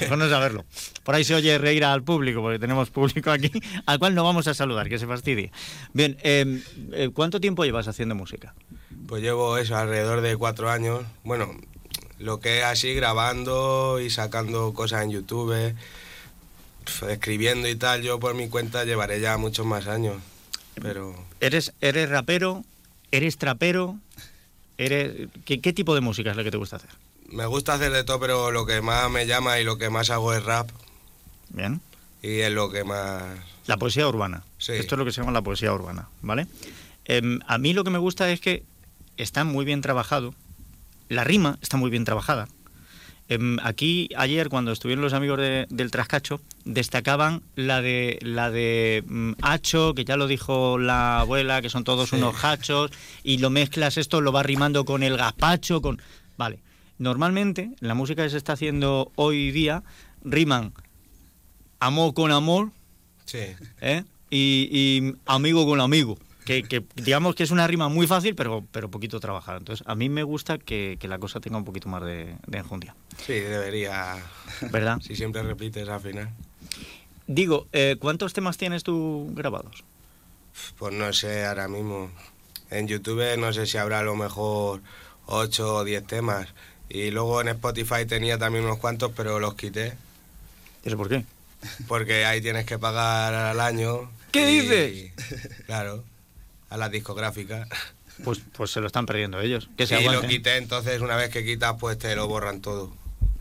[0.00, 0.64] Mejor no saberlo.
[1.02, 3.50] Por ahí se oye reír al público, porque tenemos público aquí,
[3.86, 5.50] al cual no vamos a saludar, que se fastidie.
[5.92, 6.62] Bien, eh,
[6.92, 8.54] eh, ¿cuánto tiempo llevas haciendo música?
[9.08, 11.04] Pues llevo eso, alrededor de cuatro años.
[11.24, 11.50] Bueno,
[12.20, 15.74] lo que es así, grabando y sacando cosas en YouTube,
[17.08, 20.16] escribiendo y tal, yo por mi cuenta llevaré ya muchos más años.
[20.80, 22.64] Pero ¿Eres, eres rapero?
[23.10, 23.98] ¿Eres trapero?
[24.80, 26.90] ¿Eres, ¿qué, qué tipo de música es la que te gusta hacer?
[27.30, 30.10] me gusta hacer de todo, pero lo que más me llama y lo que más
[30.10, 30.68] hago es rap.
[31.50, 31.80] Bien.
[32.22, 33.22] Y es lo que más...
[33.66, 34.42] La poesía urbana.
[34.58, 34.72] Sí.
[34.72, 36.46] Esto es lo que se llama la poesía urbana, ¿vale?
[37.04, 38.64] Em, a mí lo que me gusta es que
[39.16, 40.34] está muy bien trabajado,
[41.08, 42.48] la rima está muy bien trabajada.
[43.30, 49.04] Em, aquí ayer cuando estuvieron los amigos de- del Trascacho destacaban la de la de
[49.06, 52.90] mm, hacho, que ya lo dijo la abuela, que son todos unos hachos
[53.22, 56.02] y lo mezclas esto, lo vas rimando con el gazpacho, con
[56.36, 56.58] vale.
[56.98, 59.84] Normalmente la música que se está haciendo hoy día
[60.24, 60.72] riman
[61.78, 62.72] amor con amor,
[63.26, 63.38] Sí.
[63.80, 64.02] ¿eh?
[64.28, 66.18] y, y amigo con amigo.
[66.44, 69.58] Que, que digamos que es una rima muy fácil, pero, pero poquito trabajada.
[69.58, 72.58] Entonces, a mí me gusta que, que la cosa tenga un poquito más de, de
[72.58, 72.94] enjundia.
[73.24, 74.16] Sí, debería...
[74.70, 74.98] ¿Verdad?
[75.06, 76.30] Si siempre repites al final.
[77.26, 79.84] Digo, eh, ¿cuántos temas tienes tú grabados?
[80.78, 82.10] Pues no sé, ahora mismo.
[82.70, 84.80] En YouTube no sé si habrá a lo mejor
[85.26, 86.48] 8 o 10 temas.
[86.88, 89.94] Y luego en Spotify tenía también unos cuantos, pero los quité.
[90.84, 91.24] ¿Eso por qué?
[91.86, 94.10] Porque ahí tienes que pagar al año.
[94.32, 95.12] ¿Qué y- dices?
[95.66, 96.02] Claro,
[96.70, 97.68] a las discográficas.
[98.24, 99.68] Pues, pues se lo están perdiendo ellos.
[99.76, 102.92] Que se y lo quité, entonces una vez que quitas, pues te lo borran todo.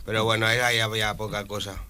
[0.06, 1.82] Pero bueno, ahí había poca cosa.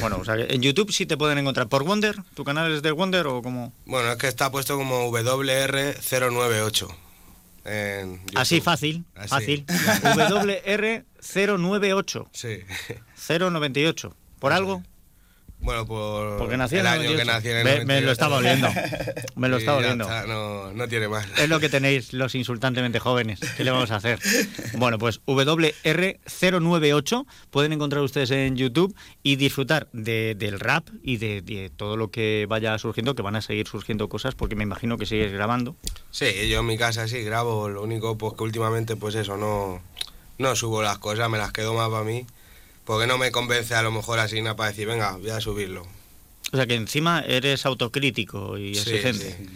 [0.00, 2.16] Bueno, o sea, en YouTube sí te pueden encontrar por Wonder.
[2.34, 6.88] ¿Tu canal es de Wonder o como Bueno, es que está puesto como WR098.
[7.64, 8.20] en.
[8.34, 9.28] Así fácil, Así.
[9.28, 9.64] fácil.
[11.26, 12.28] WR098.
[12.32, 12.60] Sí.
[13.28, 14.14] 098.
[14.38, 14.82] ¿Por algo?
[15.66, 17.32] Bueno, por Porque nací en el año que 98.
[17.32, 18.12] nací en el Me- me lo 98.
[18.12, 18.68] estaba oliendo.
[19.34, 20.04] Me lo Y estaba ya oliendo.
[20.04, 21.26] está, no, no tiene más.
[21.38, 23.40] Es lo que tenéis los insultantemente jóvenes.
[23.56, 24.20] ¿Qué le vamos a hacer?
[24.78, 31.40] Bueno, pues WR098 pueden encontrar ustedes en YouTube y disfrutar de- del rap y de,
[31.42, 34.96] de todo lo que vaya surgiendo, que van a seguir surgiendo cosas, porque me imagino
[34.98, 35.74] que sigues grabando.
[36.10, 39.80] Sí, yo en mi casa sí grabo, lo único pues que últimamente pues eso, no,
[40.38, 42.26] no subo las cosas, me las quedo más para mí,
[42.86, 45.86] porque no me convence a lo mejor así nada para decir, venga, voy a subirlo.
[46.52, 49.36] O sea que encima eres autocrítico y Sí, exigente.
[49.38, 49.48] sí.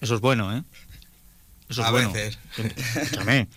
[0.00, 0.62] Eso es bueno, ¿eh?
[1.68, 2.12] Eso es A bueno.
[2.12, 2.38] veces.
[2.56, 3.48] Escúchame.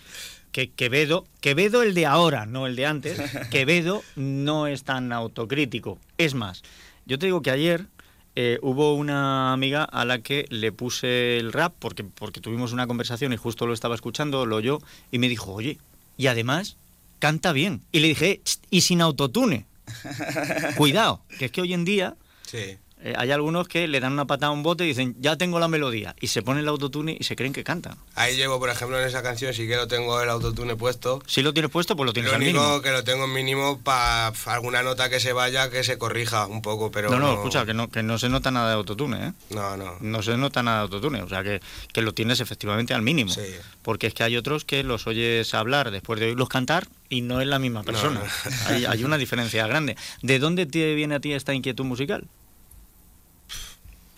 [0.50, 6.00] Que Quevedo, Quevedo el de ahora, no el de antes, Quevedo no es tan autocrítico.
[6.18, 6.62] Es más,
[7.06, 7.86] yo te digo que ayer
[8.34, 12.88] eh, hubo una amiga a la que le puse el rap porque, porque tuvimos una
[12.88, 14.78] conversación y justo lo estaba escuchando, lo oyó,
[15.12, 15.78] y me dijo, oye,
[16.16, 16.76] y además
[17.20, 17.82] canta bien.
[17.92, 19.66] Y le dije, "Ch, y sin autotune.
[20.76, 22.16] Cuidado, que es que hoy en día
[22.46, 22.78] Sí.
[23.02, 25.58] Eh, hay algunos que le dan una patada a un bote y dicen, ya tengo
[25.58, 27.96] la melodía, y se ponen el autotune y se creen que cantan.
[28.14, 31.22] Ahí llevo, por ejemplo, en esa canción sí que lo tengo el autotune puesto.
[31.26, 32.82] Si lo tienes puesto, pues lo tienes Lo al único mínimo.
[32.82, 36.62] que lo tengo en mínimo para alguna nota que se vaya, que se corrija un
[36.62, 39.32] poco, pero no, no, escucha, que no, que no se nota nada de autotune, ¿eh?
[39.50, 39.96] No, no.
[40.00, 41.60] No se nota nada de autotune, o sea, que,
[41.92, 43.30] que lo tienes efectivamente al mínimo.
[43.30, 43.40] Sí.
[43.82, 47.40] Porque es que hay otros que los oyes hablar después de oírlos cantar y no
[47.40, 48.20] es la misma persona.
[48.20, 48.50] no.
[48.66, 49.96] Hay, hay una diferencia grande.
[50.22, 52.24] ¿De dónde te viene a ti esta inquietud musical?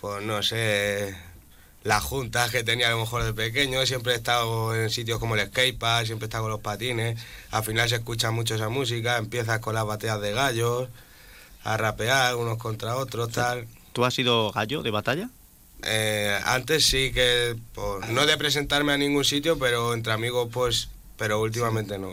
[0.02, 1.14] Pues no sé,
[1.84, 5.36] las juntas que tenía a lo mejor de pequeño, siempre he estado en sitios como
[5.36, 7.20] el skatepark, siempre he estado con los patines,
[7.52, 10.88] al final se escucha mucho esa música, empiezas con las bateas de gallos,
[11.62, 13.68] a rapear unos contra otros, tal.
[13.92, 15.30] ¿Tú has sido gallo de batalla?
[15.84, 20.88] Eh, antes sí que, pues, no de presentarme a ningún sitio, pero entre amigos pues,
[21.16, 22.10] pero últimamente no,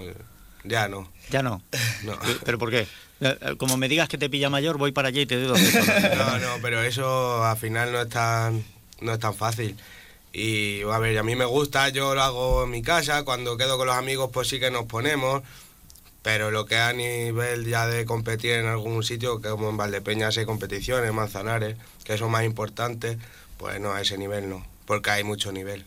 [0.63, 1.11] ya no.
[1.31, 1.61] Ya no.
[2.03, 2.17] No.
[2.45, 2.87] ¿Pero por qué?
[3.21, 5.47] Eh, eh, Como me digas que te pilla mayor, voy para allá y te doy
[5.47, 5.59] dos.
[6.17, 8.63] No, no, pero eso al final no es tan,
[9.01, 9.75] no es tan fácil.
[10.31, 13.77] Y a ver, a mí me gusta, yo lo hago en mi casa, cuando quedo
[13.77, 15.41] con los amigos pues sí que nos ponemos,
[16.21, 20.37] pero lo que a nivel ya de competir en algún sitio, que como en Valdepeñas
[20.37, 23.17] hay competiciones, Manzanares, que son más importantes,
[23.57, 25.83] pues no, a ese nivel no, porque hay mucho nivel.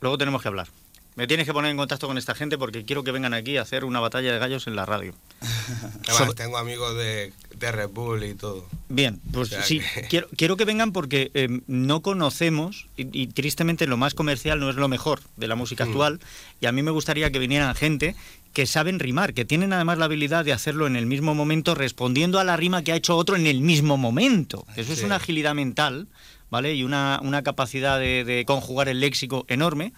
[0.00, 0.68] Luego tenemos que hablar.
[1.16, 3.62] Me tienes que poner en contacto con esta gente porque quiero que vengan aquí a
[3.62, 5.12] hacer una batalla de gallos en la radio.
[6.08, 8.66] Además, tengo amigos de, de Red Bull y todo.
[8.88, 13.06] Bien, pues O sea sí, que- quiero, quiero que vengan porque eh, no conocemos y,
[13.22, 15.88] y tristemente lo más comercial no es lo mejor de la música Mm.
[15.88, 16.20] actual
[16.60, 18.14] y a mí me gustaría que vinieran gente
[18.52, 22.38] que saben rimar, que tienen además la habilidad de hacerlo en el mismo momento respondiendo
[22.40, 24.64] a la rima que ha hecho otro en el mismo momento.
[24.76, 25.04] Eso es Sí.
[25.04, 26.08] una agilidad mental,
[26.50, 26.74] ¿vale?
[26.74, 29.92] Y una, una capacidad de, de conjugar el léxico enorme,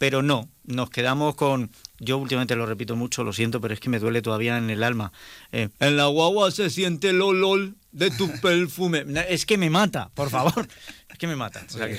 [0.00, 1.70] pero no, nos quedamos con...
[1.98, 4.82] Yo últimamente lo repito mucho, lo siento, pero es que me duele todavía en el
[4.82, 5.12] alma.
[5.52, 9.04] Eh, en la guagua se siente el olor de tu perfume.
[9.28, 10.66] Es que me mata, por favor.
[11.10, 11.62] Es que me mata.
[11.68, 11.98] O sea que-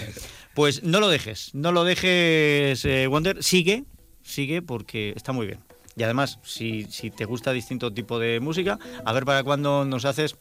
[0.56, 3.44] pues no lo dejes, no lo dejes, eh, Wonder.
[3.44, 3.84] Sigue,
[4.24, 5.60] sigue porque está muy bien.
[5.96, 10.06] Y además, si, si te gusta distinto tipo de música, a ver para cuándo nos
[10.06, 10.36] haces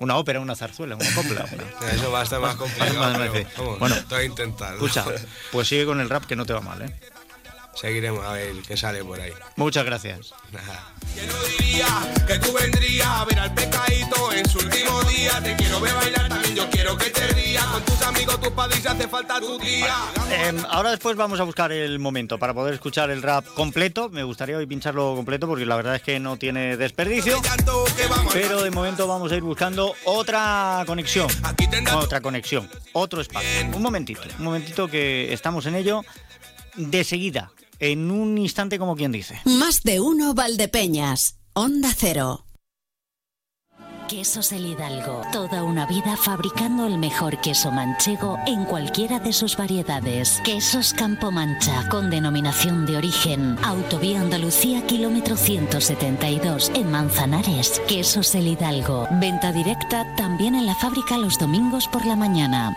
[0.00, 1.46] una ópera, una zarzuela, una copla.
[1.52, 4.74] una- Eso va a estar más complicado, Más- más- pero, más- vamos, Bueno, estoy intentando.
[4.86, 5.04] escucha,
[5.52, 6.94] pues sigue con el rap que no te va mal, ¿eh?
[7.76, 9.32] Seguiremos a ver qué sale por ahí.
[9.56, 10.32] Muchas gracias.
[11.58, 11.86] diría
[12.26, 15.40] que tú vendrías a ver al pecadito en su último día.
[15.42, 17.64] Te quiero ver bailar, también yo quiero que te rías.
[17.66, 19.94] Con tus amigos, tus padres, si hace falta tu tía.
[20.70, 24.08] Ahora después vamos a buscar el momento para poder escuchar el rap completo.
[24.08, 27.42] Me gustaría hoy pincharlo completo porque la verdad es que no tiene desperdicio.
[28.32, 31.28] Pero de momento vamos a ir buscando otra conexión.
[31.94, 32.70] Otra conexión.
[32.94, 33.48] Otro espacio.
[33.74, 34.22] Un momentito.
[34.38, 36.02] Un momentito que estamos en ello.
[36.74, 37.50] De seguida.
[37.78, 39.40] En un instante como quien dice.
[39.44, 41.38] Más de uno Valdepeñas.
[41.54, 42.46] Onda Cero.
[44.08, 45.22] Quesos El Hidalgo.
[45.32, 50.40] Toda una vida fabricando el mejor queso manchego en cualquiera de sus variedades.
[50.44, 53.58] Quesos Campo Mancha, con denominación de origen.
[53.64, 57.82] Autovía Andalucía, kilómetro 172, en Manzanares.
[57.88, 59.08] Quesos El Hidalgo.
[59.20, 62.76] Venta directa también en la fábrica los domingos por la mañana.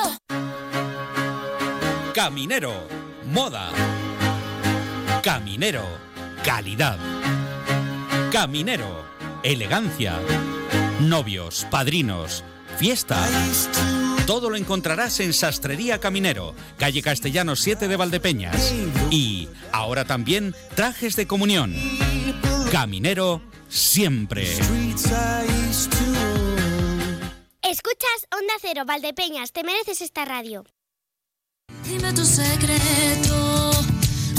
[2.23, 2.87] Caminero,
[3.33, 3.71] moda.
[5.23, 5.83] Caminero,
[6.43, 6.99] calidad.
[8.31, 9.03] Caminero,
[9.41, 10.19] elegancia.
[10.99, 12.43] Novios, padrinos,
[12.77, 13.17] fiesta.
[14.27, 18.71] Todo lo encontrarás en Sastrería Caminero, calle Castellano 7 de Valdepeñas.
[19.09, 21.73] Y ahora también trajes de comunión.
[22.71, 24.43] Caminero, siempre.
[27.63, 30.65] Escuchas Onda Cero, Valdepeñas, te mereces esta radio.
[31.85, 33.71] Dime tu secreto,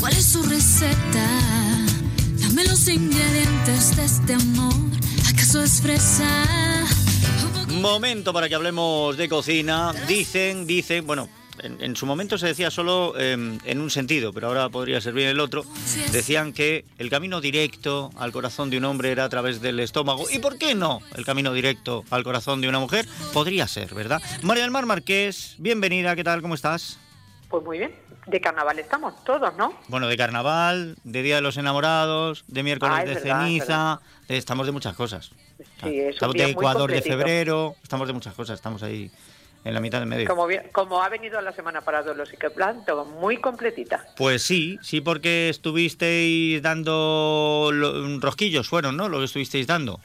[0.00, 1.28] ¿cuál es su receta?
[2.40, 4.74] Dame los ingredientes de este amor,
[5.28, 6.86] ¿acaso es fresa?
[7.80, 9.92] Momento para que hablemos de cocina.
[10.06, 11.28] Dicen, dicen, bueno,
[11.60, 15.40] en, su momento se decía solo em, en un sentido, pero ahora podría servir el
[15.40, 15.64] otro.
[16.12, 20.26] Decían que el camino directo al corazón de un hombre era a través del estómago.
[20.30, 21.00] ¿Y por qué no?
[21.14, 24.20] El camino directo al corazón de una mujer podría ser, ¿verdad?
[24.42, 26.42] María del Mar Marqués, bienvenida, ¿qué tal?
[26.42, 26.98] ¿Cómo estás?
[27.52, 27.94] Pues muy bien.
[28.26, 29.74] De carnaval estamos todos, ¿no?
[29.88, 34.64] Bueno, de carnaval, de Día de los Enamorados, de miércoles Ah, de verdad, ceniza, estamos
[34.64, 35.30] de muchas cosas.
[35.82, 39.10] Sí, es Estamos de Ecuador de febrero, estamos de muchas cosas, estamos ahí
[39.64, 40.26] en la mitad del medio.
[40.28, 44.06] Como, bien- como ha venido la semana para todos y que plan, todo muy completita.
[44.16, 49.08] Pues sí, sí, porque estuvisteis dando lo- rosquillos, fueron, ¿no?
[49.10, 50.00] Lo que estuvisteis dando.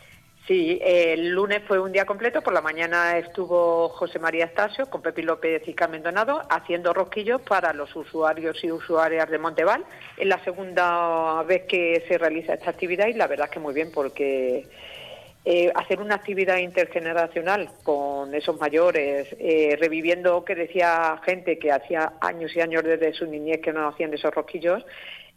[0.47, 2.41] Sí, el lunes fue un día completo.
[2.41, 7.41] Por la mañana estuvo José María Estasio con Pepi López y Carmen Donado haciendo rosquillos
[7.41, 9.83] para los usuarios y usuarias de Monteval.
[10.15, 13.73] Es la segunda vez que se realiza esta actividad y la verdad es que muy
[13.73, 14.65] bien porque
[15.43, 22.13] eh, hacer una actividad intergeneracional con esos mayores, eh, reviviendo que decía gente que hacía
[22.21, 24.85] años y años desde su niñez que no hacían esos rosquillos,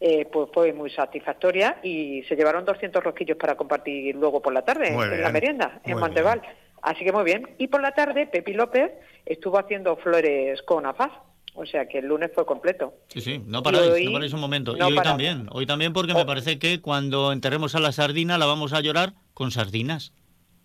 [0.01, 4.63] eh, pues fue muy satisfactoria y se llevaron 200 rosquillos para compartir luego por la
[4.63, 6.41] tarde Muy en bien, la merienda en Monteval.
[6.81, 7.47] Así que muy bien.
[7.59, 8.93] Y por la tarde, Pepi López
[9.27, 11.13] estuvo haciendo flores con afaz.
[11.55, 12.95] O sea que el lunes fue completo.
[13.09, 14.73] Sí, sí, no paráis, hoy no paráis un momento.
[14.73, 15.05] no y hoy paramos.
[15.05, 18.81] también, hoy también porque me parece que cuando enterremos a la sardina la vamos a
[18.81, 20.13] llorar con sardinas.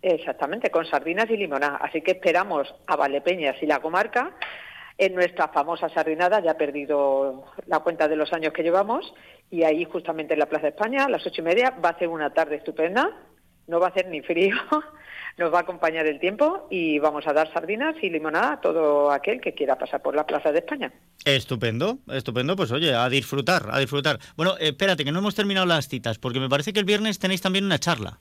[0.00, 1.76] Exactamente, con sardinas y limonada.
[1.78, 4.36] Así que esperamos a Valdepeñas y la comarca
[4.98, 6.40] en nuestra famosa sardinada.
[6.40, 9.12] Ya he perdido la cuenta de los años que llevamos.
[9.50, 11.98] Y ahí, justamente en la Plaza de España, a las ocho y media, va a
[11.98, 13.10] ser una tarde estupenda.
[13.66, 14.54] No va a hacer ni frío,
[15.38, 19.10] nos va a acompañar el tiempo y vamos a dar sardinas y limonada a todo
[19.10, 20.92] aquel que quiera pasar por la Plaza de España.
[21.24, 24.20] Estupendo, estupendo, pues oye, a disfrutar, a disfrutar.
[24.36, 27.18] Bueno, eh, espérate, que no hemos terminado las citas, porque me parece que el viernes
[27.18, 28.20] tenéis también una charla.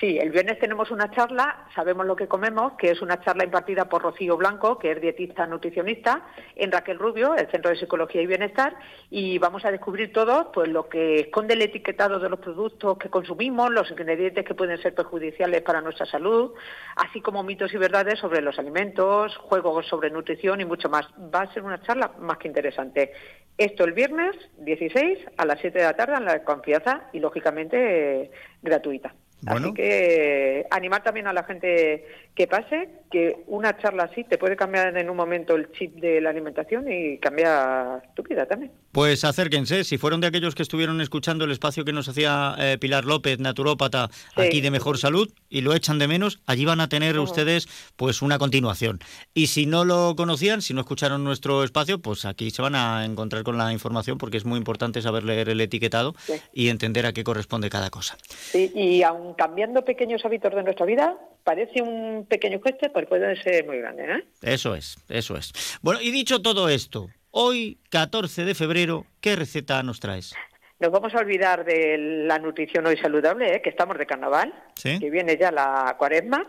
[0.00, 3.88] Sí, el viernes tenemos una charla, sabemos lo que comemos, que es una charla impartida
[3.88, 6.22] por Rocío Blanco, que es dietista nutricionista,
[6.54, 8.76] en Raquel Rubio, el Centro de Psicología y Bienestar,
[9.10, 13.10] y vamos a descubrir todo pues lo que esconde el etiquetado de los productos que
[13.10, 16.54] consumimos, los ingredientes que pueden ser perjudiciales para nuestra salud,
[16.94, 21.08] así como mitos y verdades sobre los alimentos, juegos sobre nutrición y mucho más.
[21.34, 23.10] Va a ser una charla más que interesante.
[23.56, 28.30] Esto el viernes 16 a las 7 de la tarde en la confianza y lógicamente
[28.62, 29.12] gratuita.
[29.40, 29.68] Bueno.
[29.68, 34.54] Así que animar también a la gente que pase, que una charla así te puede
[34.56, 38.70] cambiar en un momento el chip de la alimentación y cambiar tu vida también.
[38.92, 42.78] Pues acérquense, si fueron de aquellos que estuvieron escuchando el espacio que nos hacía eh,
[42.80, 44.40] Pilar López, naturópata, Sí.
[44.42, 47.66] aquí de Mejor Salud, y lo echan de menos, allí van a tener ustedes
[47.96, 49.00] pues una continuación.
[49.34, 53.04] Y si no lo conocían, si no escucharon nuestro espacio, pues aquí se van a
[53.04, 56.34] encontrar con la información porque es muy importante saber leer el etiquetado Sí.
[56.52, 58.16] y entender a qué corresponde cada cosa.
[58.30, 63.40] Sí, y aun cambiando pequeños hábitos de nuestra vida, parece un pequeño coste, pero puede
[63.42, 64.04] ser muy grande.
[64.04, 64.24] ¿eh?
[64.42, 65.78] Eso es, eso es.
[65.82, 70.34] Bueno, y dicho todo esto, hoy, 14 de febrero, ¿qué receta nos traes?
[70.80, 73.62] Nos vamos a olvidar de la nutrición hoy saludable, ¿eh?
[73.62, 74.98] que estamos de carnaval, ¿Sí?
[75.00, 76.46] que viene ya la cuaresma,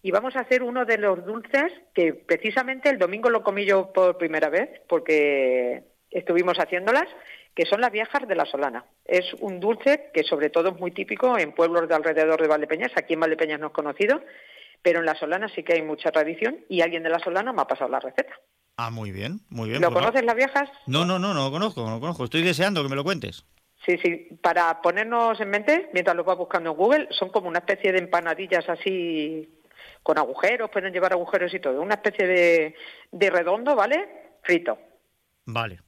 [0.00, 3.92] y vamos a hacer uno de los dulces que precisamente el domingo lo comí yo
[3.92, 7.06] por primera vez, porque estuvimos haciéndolas,
[7.54, 8.84] que son las viejas de la Solana.
[9.04, 12.92] Es un dulce que sobre todo es muy típico en pueblos de alrededor de Valdepeñas,
[12.96, 14.22] aquí en Valdepeñas no es conocido,
[14.82, 17.62] pero en la Solana sí que hay mucha tradición y alguien de la Solana me
[17.62, 18.32] ha pasado la receta.
[18.76, 19.80] Ah, muy bien, muy bien.
[19.80, 20.68] ¿Lo pues conoces las viejas?
[20.86, 22.24] No, no, no, no lo conozco, no lo conozco.
[22.24, 23.44] Estoy deseando que me lo cuentes.
[23.86, 27.58] Sí, sí, para ponernos en mente, mientras lo vas buscando en Google, son como una
[27.58, 29.60] especie de empanadillas así
[30.02, 32.74] con agujeros, pueden llevar agujeros y todo, una especie de,
[33.12, 34.24] de redondo, ¿vale?
[34.44, 34.78] frito.
[35.46, 35.80] Vale.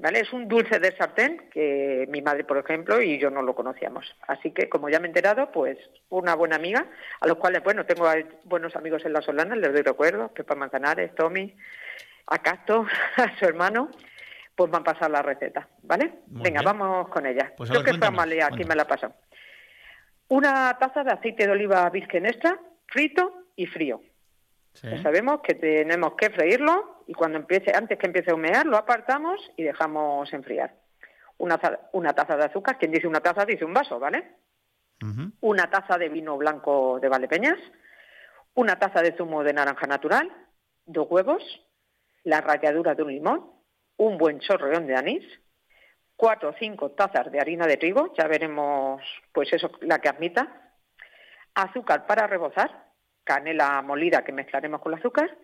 [0.00, 0.20] ¿Vale?
[0.20, 4.04] Es un dulce de sartén que mi madre, por ejemplo, y yo no lo conocíamos.
[4.26, 5.78] Así que, como ya me he enterado, pues
[6.08, 6.84] una buena amiga,
[7.20, 10.56] a los cuales, bueno, tengo a- buenos amigos en la Solana, les doy recuerdo, Pepa
[10.56, 11.56] Manzanares, Tommy,
[12.26, 12.86] a Casto,
[13.16, 13.88] a su hermano,
[14.56, 16.12] pues me han pasado la receta, ¿vale?
[16.26, 16.76] Muy Venga, bien.
[16.78, 17.52] vamos con ella.
[17.56, 19.14] Pues Creo ver, que Fran Malea aquí me la pasado.
[20.28, 24.00] Una taza de aceite de oliva virgen extra, frito y frío.
[24.82, 28.76] Ya sabemos que tenemos que freírlo y cuando empiece, antes que empiece a humear, lo
[28.76, 30.74] apartamos y dejamos enfriar.
[31.38, 31.60] Una,
[31.92, 34.34] una taza de azúcar, quien dice una taza dice un vaso, ¿vale?
[35.40, 37.58] Una taza de vino blanco de Valdepeñas,
[38.54, 40.32] una taza de zumo de naranja natural,
[40.86, 41.42] dos huevos,
[42.22, 43.50] la ralladura de un limón,
[43.96, 45.24] un buen chorreón de anís,
[46.16, 49.02] cuatro o cinco tazas de harina de trigo, ya veremos
[49.32, 50.72] pues eso, la que admita,
[51.54, 52.84] azúcar para rebozar,
[53.24, 55.36] canela molida que mezclaremos con el azúcar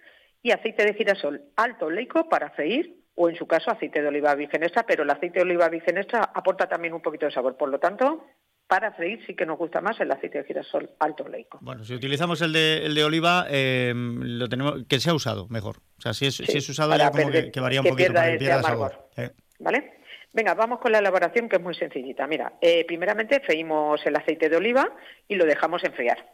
[0.43, 4.35] y aceite de girasol alto oleico para freír o en su caso aceite de oliva
[4.35, 7.57] virgen extra, pero el aceite de oliva virgen extra aporta también un poquito de sabor,
[7.57, 8.25] por lo tanto,
[8.67, 11.59] para freír sí que nos gusta más el aceite de girasol alto oleico.
[11.61, 15.79] Bueno, si utilizamos el de, el de oliva, eh, lo tenemos que sea usado mejor.
[15.99, 17.91] O sea, si es, si es usado ya como perder- que, que varía un que
[17.91, 18.91] poquito, pierda para que ese pierda amargor.
[18.93, 19.09] sabor.
[19.17, 19.93] Eh, ¿Vale?
[20.33, 22.27] Venga, vamos con la elaboración que es muy sencillita.
[22.29, 24.89] Mira, eh, primeramente freímos el aceite de oliva
[25.27, 26.25] y lo dejamos enfriar.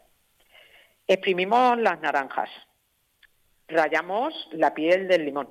[1.09, 2.50] Exprimimos las naranjas.
[3.68, 5.48] Rayamos la piel del limón.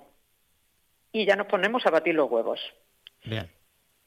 [1.11, 2.59] Y ya nos ponemos a batir los huevos.
[3.23, 3.49] Bien.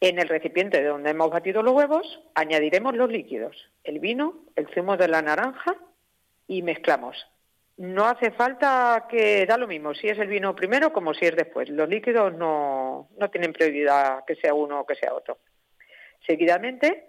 [0.01, 4.69] En el recipiente de donde hemos batido los huevos, añadiremos los líquidos, el vino, el
[4.69, 5.77] zumo de la naranja
[6.47, 7.27] y mezclamos.
[7.79, 11.37] No hace falta que da lo mismo si es el vino primero como si es
[11.37, 11.69] después.
[11.69, 15.39] Los líquidos no, no tienen prioridad que sea uno o que sea otro.
[16.27, 17.09] Seguidamente,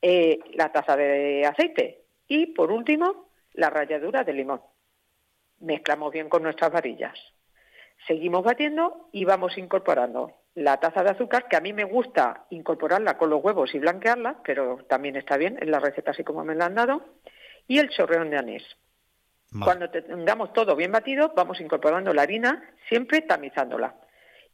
[0.00, 4.60] eh, la taza de aceite y, por último, la ralladura de limón.
[5.60, 7.18] Mezclamos bien con nuestras varillas.
[8.06, 13.16] Seguimos batiendo y vamos incorporando la taza de azúcar, que a mí me gusta incorporarla
[13.16, 16.56] con los huevos y blanquearla, pero también está bien en la receta así como me
[16.56, 17.04] la han dado,
[17.68, 18.64] y el chorreón de anís.
[19.64, 23.94] Cuando tengamos todo bien batido, vamos incorporando la harina, siempre tamizándola,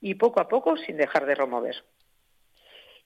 [0.01, 1.85] y poco a poco sin dejar de remover.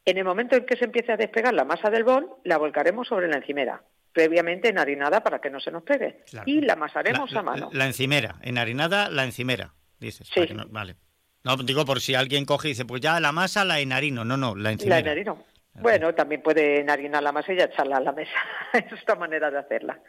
[0.04, 3.06] En el momento en que se empiece a despegar la masa del bol, la volcaremos
[3.06, 3.82] sobre la encimera,
[4.12, 6.44] previamente enharinada para que no se nos pegue, Claro.
[6.50, 7.70] y la amasaremos la, a mano.
[7.72, 10.28] la encimera, enharinada, la encimera, dices.
[10.30, 10.96] que no- vale.
[11.44, 14.24] No, digo por si alguien coge y dice, pues ya la masa la enharino.
[14.24, 14.98] No, no, la La encimera.
[14.98, 15.44] enharino.
[15.74, 18.32] Bueno, también puede enharinar la masa y echarla a la mesa.
[18.72, 20.00] es otra manera de hacerla.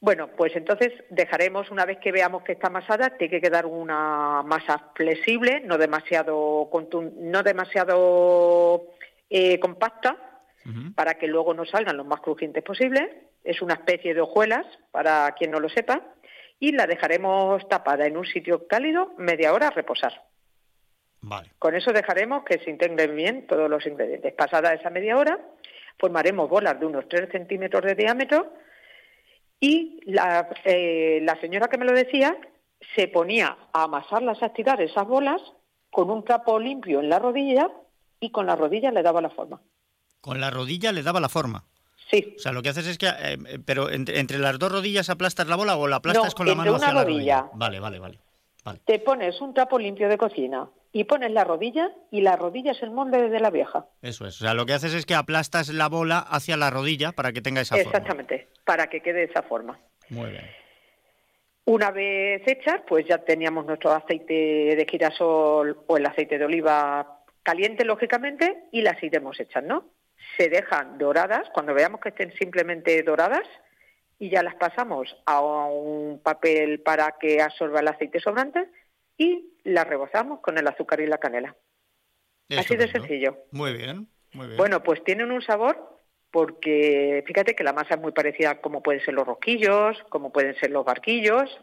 [0.00, 4.42] Bueno, pues entonces dejaremos, una vez que veamos que está amasada, tiene que quedar una
[4.44, 8.86] masa flexible, no demasiado, contun- no demasiado
[9.28, 10.16] eh, compacta,
[10.94, 13.28] para que luego nos salgan lo más crujientes posible.
[13.42, 16.02] Es una especie de hojuelas, para quien no lo sepa,
[16.60, 20.24] y la dejaremos tapada en un sitio cálido media hora a reposar.
[21.20, 21.50] Vale.
[21.58, 24.34] Con eso dejaremos que se integren bien todos los ingredientes.
[24.34, 25.38] Pasada esa media hora,
[25.98, 28.52] formaremos bolas de unos 3 centímetros de diámetro
[29.60, 32.36] y la, eh, la señora que me lo decía
[32.94, 35.42] se ponía a amasarlas, a estirar esas bolas
[35.90, 37.70] con un trapo limpio en la rodilla
[38.20, 39.60] y con la rodilla le daba la forma.
[40.28, 41.64] Con la rodilla le daba la forma.
[42.10, 42.34] Sí.
[42.36, 45.08] O sea, lo que haces es que, eh, eh, pero entre, entre las dos rodillas
[45.08, 47.40] aplastas la bola o la aplastas No, con la mano una hacia la rodilla.
[47.40, 47.50] rodilla.
[47.54, 48.18] Vale, vale, vale.
[48.84, 52.82] Te pones un trapo limpio de cocina y pones la rodilla y la rodilla es
[52.82, 53.86] el molde de la vieja.
[54.02, 54.36] Eso es.
[54.42, 57.40] O sea, lo que haces es que aplastas la bola hacia la rodilla para que
[57.40, 57.90] tenga esa forma.
[57.90, 59.78] Exactamente, para que quede de esa forma.
[60.10, 60.44] Muy bien.
[61.64, 64.34] Una vez hechas, pues ya teníamos nuestro aceite
[64.76, 69.84] de girasol o el aceite de oliva caliente, lógicamente, y las iremos hechas, ¿no?
[70.36, 73.46] Se dejan doradas, cuando veamos que estén simplemente doradas,
[74.18, 78.68] y ya las pasamos a un papel para que absorba el aceite sobrante
[79.16, 81.54] y las rebozamos con el azúcar y la canela.
[82.56, 83.36] Así de sencillo.
[83.52, 84.56] Muy bien, muy bien.
[84.56, 85.98] Bueno, pues tienen un sabor
[86.30, 90.32] porque fíjate que la masa es muy parecida a como pueden ser los rosquillos, como
[90.32, 91.60] pueden ser los barquillos,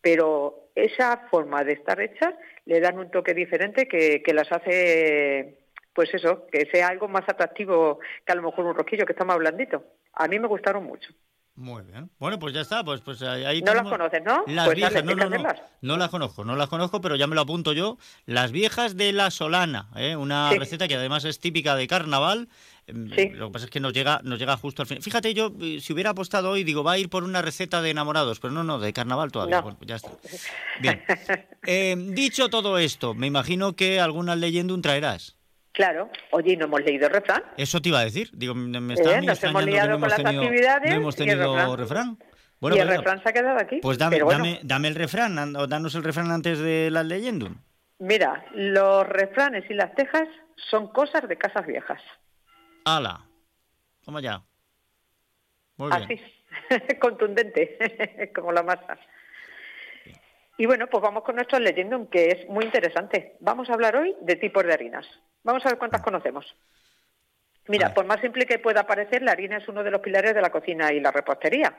[0.00, 5.58] pero esa forma de estar hechas le dan un toque diferente que, que las hace,
[5.94, 9.24] pues eso, que sea algo más atractivo que a lo mejor un rosquillo que está
[9.24, 9.84] más blandito.
[10.14, 11.10] A mí me gustaron mucho.
[11.54, 12.08] Muy bien.
[12.18, 12.82] Bueno, pues ya está.
[12.82, 14.42] Pues, pues ahí No las conoces, ¿no?
[14.46, 15.48] Las Pues viejas, dale, no, no, no.
[15.82, 17.98] No las conozco, no las conozco, pero ya me lo apunto yo.
[18.24, 20.16] Las viejas de la Solana, ¿eh?
[20.16, 20.58] una Sí.
[20.58, 22.48] receta que además es típica de carnaval.
[22.86, 25.02] Em, Lo que pasa es que nos llega, nos llega justo al final.
[25.02, 27.90] Fíjate, yo eh, si hubiera apostado hoy, digo, va a ir por una receta de
[27.90, 29.56] enamorados, pero no, no, de carnaval todavía.
[29.56, 29.62] No.
[29.62, 30.10] Bueno, ya está.
[30.80, 31.02] Bien.
[31.66, 35.36] Eh, dicho todo esto, me imagino que alguna leyenda traerás.
[35.72, 36.10] Claro.
[36.30, 37.42] Oye, ¿y ¿no hemos leído el refrán?
[37.56, 38.30] Eso te iba a decir.
[38.32, 41.18] Digo, me Eh, está nos hemos liado no con hemos las tenido, actividades no hemos
[41.18, 42.18] y el tenido refrán.
[42.20, 43.78] y el venga, refrán se ha quedado aquí.
[43.80, 47.48] Pues dame, bueno, dame, dame el refrán, o danos el refrán antes de la leyenda.
[47.98, 50.28] Mira, los refranes y las tejas
[50.70, 52.02] son cosas de casas viejas.
[52.84, 53.24] ¡Hala!
[54.04, 54.42] Toma ya.
[55.76, 56.02] Muy bien.
[56.02, 58.98] Así, contundente, como la masa.
[60.58, 63.36] Y bueno, pues vamos con nuestro leyendum, que es muy interesante.
[63.40, 65.06] Vamos a hablar hoy de tipos de harinas.
[65.44, 66.54] Vamos a ver cuántas conocemos.
[67.68, 70.42] Mira, por más simple que pueda parecer, la harina es uno de los pilares de
[70.42, 71.76] la cocina y la repostería.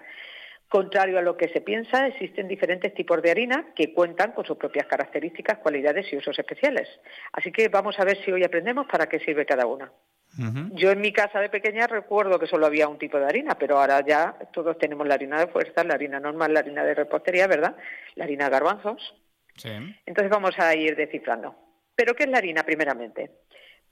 [0.69, 4.57] Contrario a lo que se piensa, existen diferentes tipos de harina que cuentan con sus
[4.57, 6.88] propias características, cualidades y usos especiales.
[7.31, 9.91] Así que vamos a ver si hoy aprendemos para qué sirve cada una.
[10.72, 13.80] Yo en mi casa de pequeña recuerdo que solo había un tipo de harina, pero
[13.80, 17.45] ahora ya todos tenemos la harina de fuerza, la harina normal, la harina de repostería,
[17.45, 17.76] ¿verdad?
[18.15, 19.14] La harina de garbanzos.
[19.56, 19.69] Sí.
[20.07, 21.56] Entonces vamos a ir descifrando.
[21.94, 23.30] ¿Pero qué es la harina primeramente?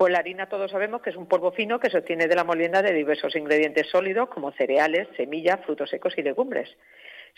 [0.02, 2.44] Pues la harina todos sabemos que es un polvo fino que se obtiene de la
[2.44, 6.76] molienda de diversos ingredientes sólidos como cereales, semillas, frutos secos y legumbres.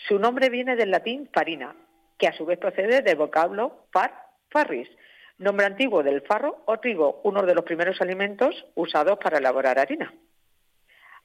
[0.08, 1.76] Su nombre viene del latín farina,
[2.16, 4.14] que a su vez procede del vocablo far,
[4.48, 4.88] farris,
[5.36, 10.14] nombre antiguo del farro o trigo, uno de los primeros alimentos usados para elaborar harina.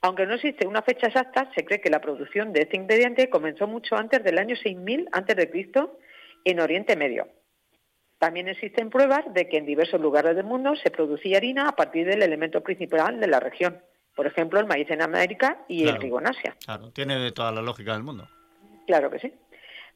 [0.02, 3.66] Aunque no existe una fecha exacta, se cree que la producción de este ingrediente comenzó
[3.66, 5.72] mucho antes del año 6000 a.C.
[6.44, 7.30] en Oriente Medio.
[8.20, 12.06] También existen pruebas de que en diversos lugares del mundo se producía harina a partir
[12.06, 13.82] del elemento principal de la región.
[14.14, 16.56] Por ejemplo, el maíz en América y el trigo en Asia.
[16.66, 18.28] Claro, tiene toda la lógica del mundo.
[18.86, 19.34] Claro que sí.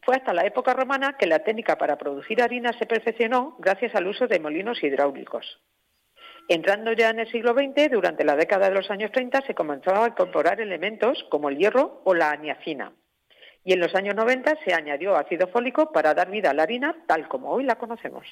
[0.04, 4.08] Fue hasta la época romana que la técnica para producir harina se perfeccionó gracias al
[4.08, 5.60] uso de molinos hidráulicos.
[6.48, 9.94] Entrando ya en el siglo XX, durante la década de los años 30 se comenzó
[9.96, 12.94] a incorporar elementos como el hierro o la aniacina
[13.64, 16.96] y en los años 90 se añadió ácido fólico para dar vida a la harina
[17.08, 18.26] tal como hoy la conocemos.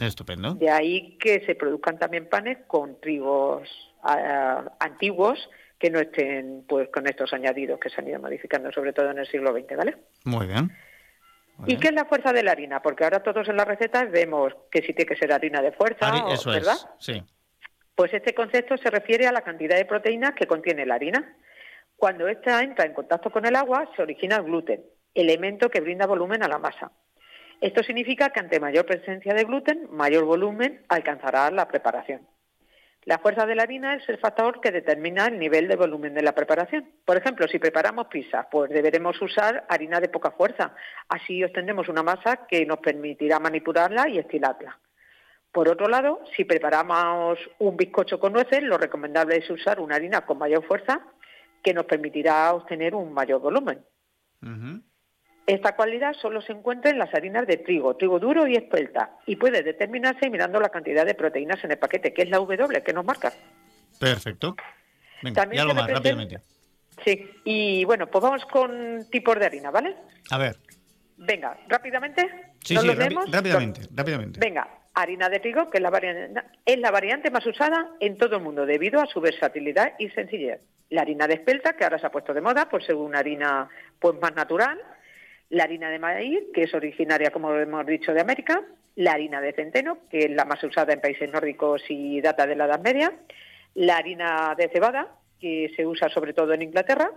[0.00, 0.54] Estupendo.
[0.54, 3.68] De ahí que se produzcan también panes con trigos
[4.02, 8.92] ah, antiguos que no estén pues con estos añadidos que se han ido modificando sobre
[8.92, 9.96] todo en el siglo XX, ¿vale?
[10.24, 10.70] Muy bien.
[11.66, 12.80] ¿Y qué es la fuerza de la harina?
[12.80, 16.24] Porque ahora todos en las recetas vemos que sí tiene que ser harina de fuerza,
[16.32, 16.74] eso ¿verdad?
[16.74, 16.86] es.
[17.04, 17.22] Sí.
[17.96, 21.36] Pues este concepto se refiere a la cantidad de proteínas que contiene la harina.
[21.98, 24.84] Cuando ésta entra en contacto con el agua, se origina el gluten,
[25.14, 26.92] elemento que brinda volumen a la masa.
[27.60, 32.24] Esto significa que ante mayor presencia de gluten, mayor volumen alcanzará la preparación.
[33.02, 36.22] La fuerza de la harina es el factor que determina el nivel de volumen de
[36.22, 36.88] la preparación.
[37.04, 40.76] Por ejemplo, si preparamos pizza, pues deberemos usar harina de poca fuerza.
[41.08, 44.78] Así obtendremos una masa que nos permitirá manipularla y estilarla.
[45.50, 50.20] Por otro lado, si preparamos un bizcocho con nueces, lo recomendable es usar una harina
[50.20, 51.04] con mayor fuerza
[51.62, 53.84] que nos permitirá obtener un mayor volumen.
[55.46, 59.36] Esta cualidad solo se encuentra en las harinas de trigo, trigo duro y espelta, y
[59.36, 62.92] puede determinarse mirando la cantidad de proteínas en el paquete, que es la W que
[62.92, 63.32] nos marca.
[63.98, 64.56] Perfecto.
[65.22, 66.40] Venga, y algo más, rápidamente.
[67.04, 69.96] Sí, y bueno, pues vamos con tipos de harina, ¿vale?
[70.30, 70.56] A ver.
[71.16, 72.28] Venga, rápidamente.
[72.62, 74.40] Sí, sí, rápidamente, rápidamente.
[74.40, 78.36] Venga, harina de trigo, que es la, variante, es la variante más usada en todo
[78.36, 80.60] el mundo debido a su versatilidad y sencillez.
[80.90, 83.68] La harina de espelta, que ahora se ha puesto de moda por ser una harina
[83.98, 84.78] pues, más natural.
[85.50, 88.62] La harina de maíz, que es originaria, como hemos dicho, de América.
[88.96, 92.56] La harina de centeno, que es la más usada en países nórdicos y data de
[92.56, 93.12] la Edad Media.
[93.74, 97.12] La harina de cebada, que se usa sobre todo en Inglaterra.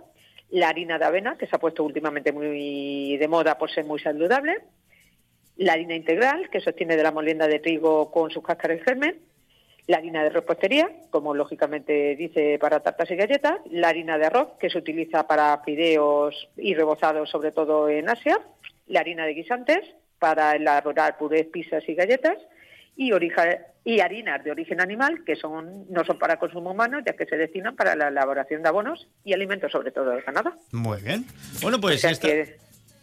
[0.50, 4.00] La harina de avena, que se ha puesto últimamente muy de moda por ser muy
[4.00, 4.58] saludable
[5.56, 8.84] la harina integral, que se obtiene de la molienda de trigo con sus cáscaras y
[8.84, 9.20] germen,
[9.86, 14.48] la harina de repostería, como lógicamente dice para tartas y galletas, la harina de arroz,
[14.60, 18.40] que se utiliza para fideos y rebozados, sobre todo en Asia,
[18.86, 19.80] la harina de guisantes,
[20.18, 22.38] para elaborar purés, pizzas y galletas,
[22.96, 23.10] y,
[23.84, 27.36] y harinas de origen animal, que son no son para consumo humano, ya que se
[27.36, 30.52] destinan para la elaboración de abonos y alimentos, sobre todo del ganado.
[30.70, 31.24] Muy bien.
[31.60, 32.28] Bueno, pues esta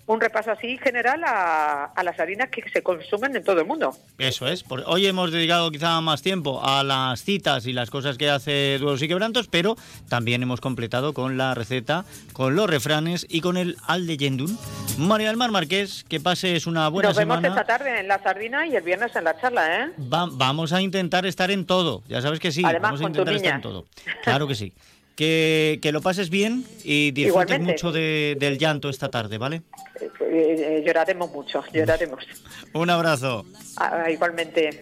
[0.10, 3.95] un repaso así general a, las harinas que se consumen en todo el mundo.
[4.18, 4.65] Eso es.
[4.88, 9.03] hoy hemos dedicado quizá más tiempo a las citas y las cosas que hace Duelos
[9.03, 9.76] y Quebrantos, pero
[10.10, 14.57] también hemos completado con la receta, con los refranes y con el al leyendum.
[14.98, 17.41] María del Mar Marqués, que pases una buena semana.
[17.41, 19.91] Nos vemos esta tarde en la sardina y el viernes en la charla, ¿eh?
[19.98, 22.02] vamos a intentar estar en todo.
[22.07, 22.64] Ya sabes que sí.
[22.64, 23.86] vamos a intentar estar en todo.
[24.23, 24.73] Claro que sí.
[25.19, 29.63] Que, lo pases bien y disfrutes mucho del llanto esta tarde, ¿vale?
[29.99, 32.25] Eh, eh, lloraremos mucho, lloraremos.
[32.71, 33.45] Un abrazo.
[33.75, 34.79] Ah, igualmente.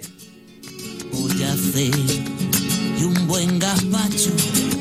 [1.12, 1.92] Voy a hacer
[3.04, 4.77] un buen gazpacho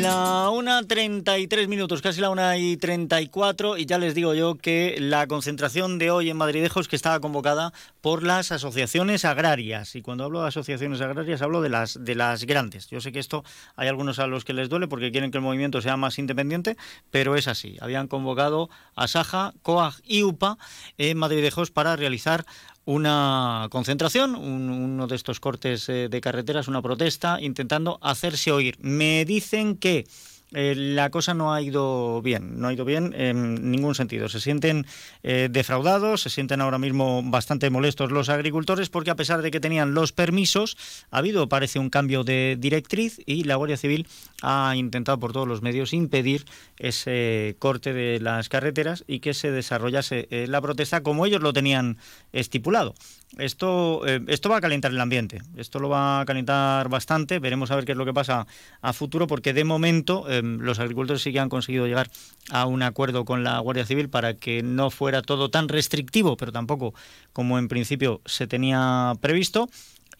[0.00, 6.10] la 1.33 minutos, casi la 1.34 y ya les digo yo que la concentración de
[6.10, 11.02] hoy en Madridejos que estaba convocada por las asociaciones agrarias y cuando hablo de asociaciones
[11.02, 12.88] agrarias hablo de las, de las grandes.
[12.88, 13.44] Yo sé que esto
[13.76, 16.78] hay algunos a los que les duele porque quieren que el movimiento sea más independiente,
[17.10, 17.76] pero es así.
[17.80, 20.56] Habían convocado a Saja, COAG y UPA
[20.96, 22.46] en Madridejos para realizar
[22.90, 28.76] una concentración, uno de estos cortes eh, de carreteras, una protesta, intentando hacerse oír.
[28.80, 30.08] Me dicen que
[30.52, 34.28] eh, la cosa no ha ido bien, no ha ido bien en ningún sentido.
[34.28, 34.86] Se sienten
[35.22, 39.60] eh, defraudados, se sienten ahora mismo bastante molestos los agricultores porque a pesar de que
[39.60, 40.76] tenían los permisos,
[41.10, 44.08] ha habido, parece, un cambio de directriz y la Guardia Civil
[44.42, 46.44] ha intentado por todos los medios impedir
[46.78, 51.52] ese corte de las carreteras y que se desarrollase eh, la protesta como ellos lo
[51.52, 51.98] tenían
[52.32, 52.94] estipulado.
[53.38, 57.76] Esto, esto va a calentar el ambiente, esto lo va a calentar bastante, veremos a
[57.76, 58.48] ver qué es lo que pasa
[58.82, 62.10] a futuro, porque de momento los agricultores sí que han conseguido llegar
[62.50, 66.52] a un acuerdo con la Guardia Civil para que no fuera todo tan restrictivo, pero
[66.52, 66.94] tampoco
[67.32, 69.68] como en principio se tenía previsto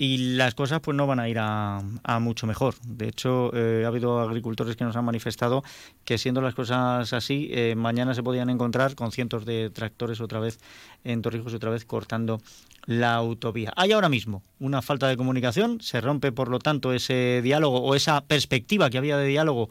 [0.00, 1.82] y las cosas pues no van a ir a,
[2.20, 2.74] mucho mejor.
[2.86, 5.62] De hecho, eh, ha habido agricultores que nos han manifestado
[6.06, 10.40] que siendo las cosas así, eh, mañana se podían encontrar con cientos de tractores otra
[10.40, 10.58] vez
[11.04, 12.40] en Torrijos, otra vez cortando
[12.86, 13.74] la autovía.
[13.76, 17.94] Hay ahora mismo una falta de comunicación, se rompe por lo tanto ese diálogo o
[17.94, 19.68] esa perspectiva que había de diálogo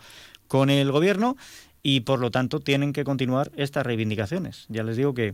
[0.47, 1.37] con el gobierno
[1.81, 4.67] y por lo tanto tienen que continuar estas reivindicaciones.
[4.69, 5.33] Ya les digo que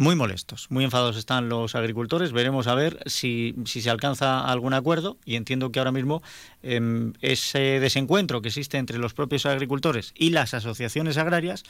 [0.00, 2.32] muy molestos, muy enfadados están los agricultores.
[2.32, 6.22] Veremos a ver si, se alcanza algún acuerdo y entiendo que ahora mismo
[6.62, 11.64] em, ese desencuentro que existe entre los propios agricultores y las asociaciones agrarias,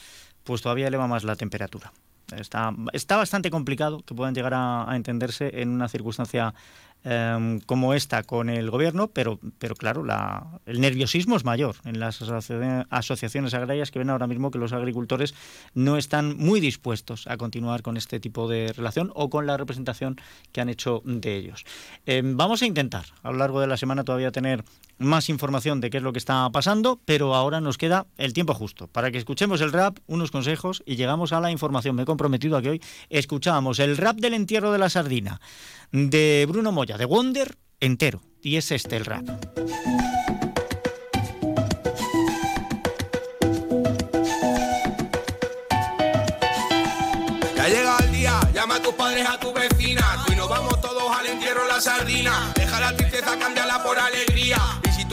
[0.44, 1.92] pues todavía eleva más la temperatura.
[2.36, 6.54] Está, está bastante complicado que puedan llegar a entenderse en una circunstancia
[7.02, 11.98] Em, como esta con el gobierno, pero, pero claro, la, el nerviosismo es mayor en
[11.98, 15.34] las asociaciones agrarias que ven ahora mismo que los agricultores
[15.72, 20.20] no están muy dispuestos a continuar con este tipo de relación o con la representación
[20.52, 21.64] que han hecho de ellos.
[22.04, 24.62] Em, vamos a intentar a lo largo de la semana todavía tener
[24.98, 28.52] más información de qué es lo que está pasando, pero ahora nos queda el tiempo
[28.52, 31.96] justo para que escuchemos el rap, unos consejos y llegamos a la información.
[31.96, 35.40] Me he comprometido a que hoy escuchábamos el rap del entierro de la sardina
[35.92, 38.22] de Bruno Moya, de Wonder, entero.
[38.42, 39.24] Y es este el rap.
[47.56, 50.24] Ya llega el día, llama a tus padres, a tu vecina.
[50.32, 52.52] y nos vamos todos al entierro la sardina.
[52.54, 54.58] Deja la tristeza, cámbiala por alegría.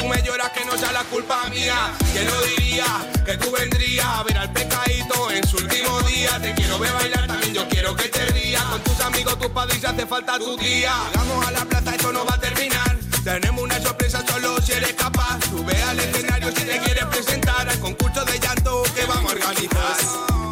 [0.08, 1.94] Me lloras, que no sea la culpa mía.
[2.14, 2.86] Que no diría
[3.26, 6.40] que tú vendrías a ver al pecadito en su último día.
[6.42, 8.64] Te quiero ver bailar también, yo quiero que te rías.
[8.64, 10.94] Con tus amigos, tus padres, hace falta tu tía.
[11.14, 12.98] Vamos a la plaza, esto no va a terminar.
[13.24, 15.40] Tenemos una sorpresa solo si eres capaz.
[15.50, 19.98] Sube al escenario si te quieres presentar al concurso de llanto que vamos a organizar.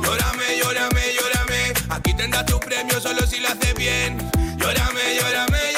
[0.03, 1.73] Llórame, llórame, llórame.
[1.89, 4.17] Aquí tendrás tu premio solo si lo haces bien.
[4.57, 5.74] Llórame, llórame,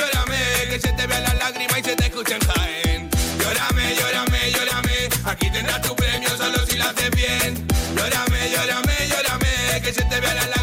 [7.95, 9.81] Llórame, llórame, llórame.
[9.81, 10.56] Que se te vean las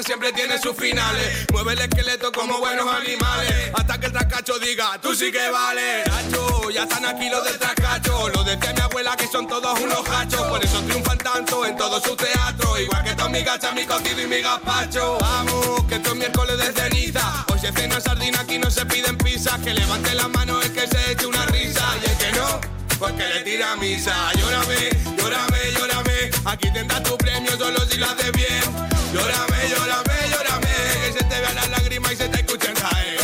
[0.00, 1.46] Siempre tiene sus finales.
[1.52, 3.70] Mueve el esqueleto como buenos animales.
[3.74, 6.02] Hasta que el trascacho diga, tú sí que vale.
[6.06, 8.30] Nacho, ya están aquí los del trascacho.
[8.30, 10.42] Lo decía mi abuela que son todos unos hachos.
[10.48, 12.80] Por eso triunfan tanto en todo su teatro.
[12.80, 15.18] Igual que Tommy Gacha, mi cocido y mi gazpacho.
[15.20, 17.44] Vamos, que esto es miércoles de ceniza.
[17.52, 19.60] Hoy se cena sardina, aquí no se piden pizzas.
[19.60, 21.84] Que levante las manos el que se eche una risa.
[22.02, 22.60] Y el que no,
[22.98, 24.32] pues que le tira misa.
[24.32, 24.88] Llórame,
[25.18, 26.30] llórame, llórame.
[26.46, 28.91] Aquí tendrás tu premio solo si lo haces bien.
[29.22, 30.68] Llórame, llórame, llórame.
[31.04, 33.20] Que se te vean las lágrimas y se te escuchen caer.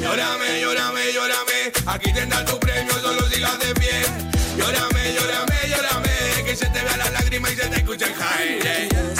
[0.00, 1.72] Llórame, llórame, llórame.
[1.86, 4.30] Aquí tendrás tu premio solo si lo haces bien.
[4.56, 6.44] Llórame, llórame, llórame.
[6.44, 9.19] Que se te vean las lágrimas y se te escuchen caer.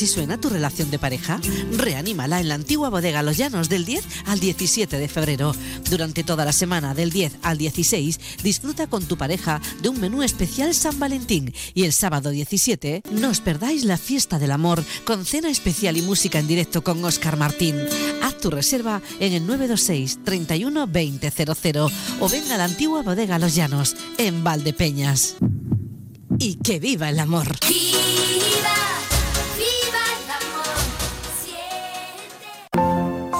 [0.00, 1.38] ¿Así suena tu relación de pareja?
[1.76, 5.54] Reanímala en la antigua bodega Los Llanos del 10 al 17 de febrero.
[5.90, 10.22] Durante toda la semana del 10 al 16 disfruta con tu pareja de un menú
[10.22, 15.26] especial San Valentín y el sábado 17 no os perdáis la fiesta del amor con
[15.26, 17.76] cena especial y música en directo con Oscar Martín.
[18.22, 21.76] Haz tu reserva en el 926 31 2000
[22.20, 25.36] o venga a la antigua bodega Los Llanos en Valdepeñas.
[26.38, 27.48] Y que viva el amor.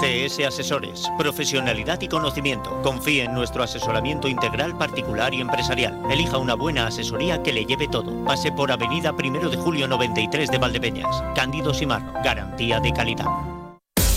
[0.01, 2.81] CS Asesores, profesionalidad y conocimiento.
[2.82, 6.01] Confíe en nuestro asesoramiento integral particular y empresarial.
[6.10, 8.24] Elija una buena asesoría que le lleve todo.
[8.24, 11.22] Pase por Avenida 1 de Julio 93 de Valdepeñas.
[11.35, 13.27] Cándido Simar, garantía de calidad.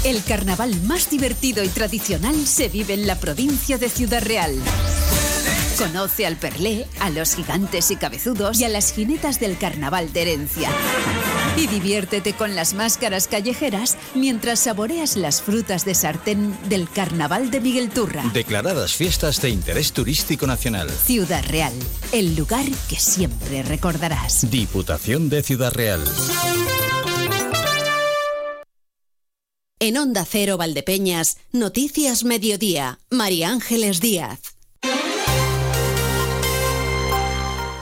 [0.05, 4.55] El carnaval más divertido y tradicional se vive en la provincia de Ciudad Real.
[5.77, 10.21] Conoce al Perlé, a los gigantes y cabezudos y a las jinetas del carnaval de
[10.21, 10.69] herencia.
[11.55, 17.61] Y diviértete con las máscaras callejeras mientras saboreas las frutas de sartén del carnaval de
[17.61, 18.23] Miguel Turra.
[18.33, 20.89] Declaradas fiestas de interés turístico nacional.
[20.89, 21.73] Ciudad Real,
[22.11, 24.49] el lugar que siempre recordarás.
[24.49, 26.03] Diputación de Ciudad Real.
[29.79, 34.52] En Onda Cero Valdepeñas, Noticias Mediodía, María Ángeles Díaz.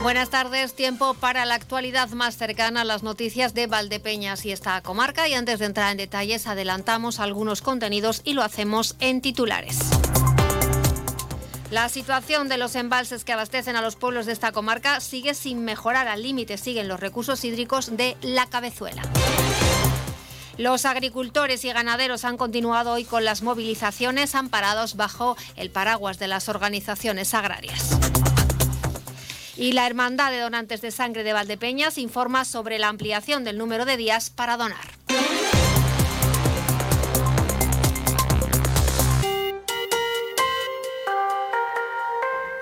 [0.02, 4.80] Buenas tardes, tiempo para la actualidad más cercana a las noticias de Valdepeñas y esta
[4.80, 5.28] comarca.
[5.28, 9.78] Y antes de entrar en detalles, adelantamos algunos contenidos y lo hacemos en titulares.
[11.70, 15.64] La situación de los embalses que abastecen a los pueblos de esta comarca sigue sin
[15.64, 16.08] mejorar.
[16.08, 19.02] Al límite siguen los recursos hídricos de la cabezuela.
[20.58, 26.26] Los agricultores y ganaderos han continuado hoy con las movilizaciones amparados bajo el paraguas de
[26.26, 27.96] las organizaciones agrarias.
[29.56, 33.84] Y la Hermandad de Donantes de Sangre de Valdepeñas informa sobre la ampliación del número
[33.84, 34.86] de días para donar.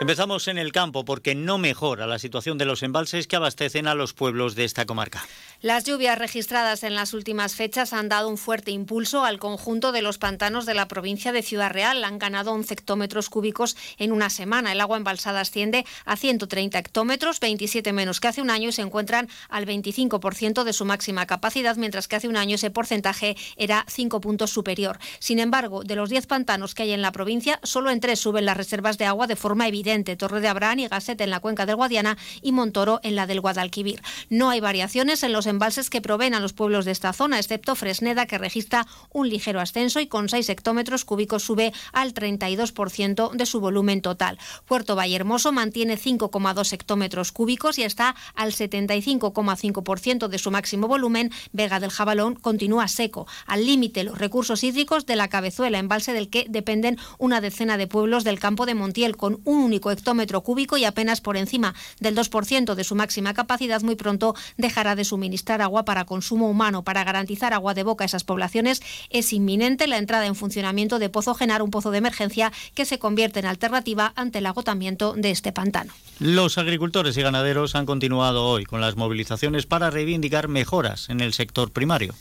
[0.00, 3.94] Empezamos en el campo porque no mejora la situación de los embalses que abastecen a
[3.94, 5.22] los pueblos de esta comarca.
[5.60, 10.00] Las lluvias registradas en las últimas fechas han dado un fuerte impulso al conjunto de
[10.00, 12.02] los pantanos de la provincia de Ciudad Real.
[12.02, 14.72] Han ganado 11 hectómetros cúbicos en una semana.
[14.72, 18.80] El agua embalsada asciende a 130 hectómetros, 27 menos que hace un año y se
[18.80, 23.84] encuentran al 25% de su máxima capacidad, mientras que hace un año ese porcentaje era
[23.86, 24.98] 5 puntos superior.
[25.18, 28.46] Sin embargo, de los 10 pantanos que hay en la provincia, solo en tres suben
[28.46, 29.89] las reservas de agua de forma evidente.
[30.16, 33.40] Torre de Abraham y Gasset en la cuenca del Guadiana y Montoro en la del
[33.40, 34.00] Guadalquivir.
[34.28, 37.74] No hay variaciones en los embalses que proveen a los pueblos de esta zona, excepto
[37.74, 43.46] Fresneda, que registra un ligero ascenso y con 6 hectómetros cúbicos sube al 32% de
[43.46, 44.38] su volumen total.
[44.64, 51.32] Puerto Vallehermoso mantiene 5,2 hectómetros cúbicos y está al 75,5% de su máximo volumen.
[51.52, 53.26] Vega del Jabalón continúa seco.
[53.46, 57.86] Al límite los recursos hídricos de la Cabezuela, embalse del que dependen una decena de
[57.86, 62.16] pueblos del campo de Montiel, con un único hectómetro cúbico y apenas por encima del
[62.16, 66.82] 2% de su máxima capacidad, muy pronto dejará de suministrar agua para consumo humano.
[66.82, 71.08] Para garantizar agua de boca a esas poblaciones es inminente la entrada en funcionamiento de
[71.08, 75.30] Pozo Genar, un pozo de emergencia que se convierte en alternativa ante el agotamiento de
[75.30, 75.92] este pantano.
[76.18, 81.32] Los agricultores y ganaderos han continuado hoy con las movilizaciones para reivindicar mejoras en el
[81.32, 82.14] sector primario.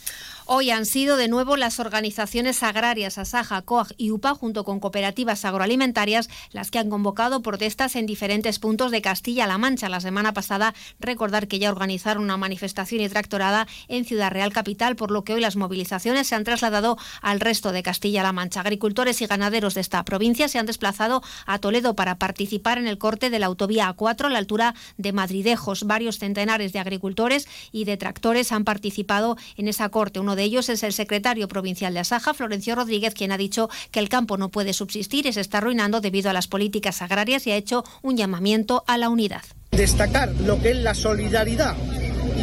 [0.46, 5.44] Hoy han sido de nuevo las organizaciones agrarias Asaja, COAG y UPA, junto con cooperativas
[5.44, 9.88] agroalimentarias, las que han convocado protestas en diferentes puntos de Castilla-La Mancha.
[9.88, 14.96] La semana pasada, recordar que ya organizaron una manifestación y tractorada en Ciudad Real Capital,
[14.96, 18.60] por lo que hoy las movilizaciones se han trasladado al resto de Castilla-La Mancha.
[18.60, 22.98] Agricultores y ganaderos de esta provincia se han desplazado a Toledo para participar en el
[22.98, 25.84] corte de la autovía A4 a la altura de Madridejos.
[25.84, 30.20] Varios centenares de agricultores y de tractores han participado en esa corte.
[30.20, 34.08] Uno ellos es el secretario provincial de Asaja, Florencio Rodríguez, quien ha dicho que el
[34.08, 37.56] campo no puede subsistir y se está arruinando debido a las políticas agrarias y ha
[37.56, 39.42] hecho un llamamiento a la unidad.
[39.70, 41.76] Destacar lo que es la solidaridad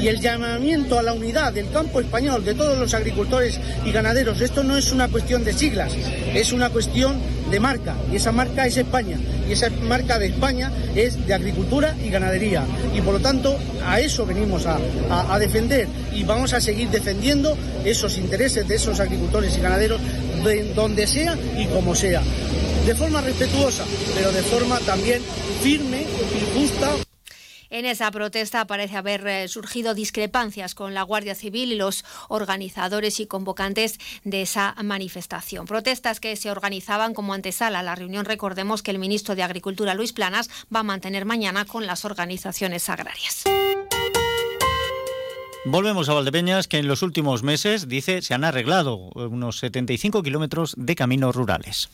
[0.02, 4.42] y el llamamiento a la unidad del campo español, de todos los agricultores y ganaderos.
[4.42, 5.94] Esto no es una cuestión de siglas,
[6.34, 7.18] es una cuestión
[7.50, 9.18] de marca y esa marca es España
[9.48, 14.00] y esa marca de España es de agricultura y ganadería y por lo tanto a
[14.00, 14.78] eso venimos a,
[15.40, 20.02] defender y vamos a seguir defendiendo esos intereses de esos agricultores y ganaderos
[20.44, 22.22] de donde sea y como sea.
[22.86, 23.84] De forma respetuosa,
[24.16, 25.22] pero de forma también
[25.62, 27.07] firme y justa.
[27.70, 33.20] En esa protesta parece haber eh, surgido discrepancias con la Guardia Civil y los organizadores
[33.20, 35.66] y convocantes de esa manifestación.
[35.66, 38.26] Protestas que se organizaban como antesala a la reunión.
[38.26, 42.90] Recordemos que el ministro de Agricultura, Luis Planas, va a mantener mañana con las organizaciones
[42.90, 43.44] agrarias.
[45.66, 50.74] Volvemos a Valdepeñas, que en los últimos meses, dice, se han arreglado unos 75 kilómetros
[50.78, 51.90] de caminos rurales.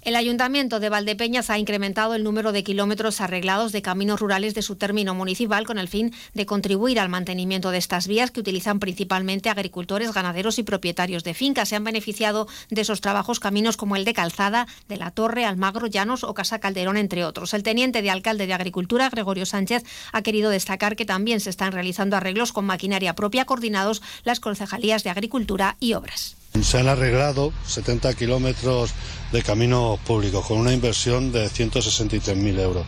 [0.00, 4.62] El Ayuntamiento de Valdepeñas ha incrementado el número de kilómetros arreglados de caminos rurales de
[4.62, 8.78] su término municipal con el fin de contribuir al mantenimiento de estas vías que utilizan
[8.78, 11.68] principalmente agricultores, ganaderos y propietarios de fincas.
[11.68, 15.88] Se han beneficiado de esos trabajos caminos como el de Calzada, de La Torre, Almagro,
[15.88, 17.52] Llanos o Casa Calderón, entre otros.
[17.52, 21.72] El teniente de alcalde de Agricultura, Gregorio Sánchez, ha querido destacar que también se están
[21.72, 26.37] realizando arreglos con maquinaria propia coordinados las concejalías de Agricultura y Obras.
[26.62, 28.90] Se han arreglado 70 kilómetros
[29.32, 32.86] de caminos públicos con una inversión de 163.000 euros.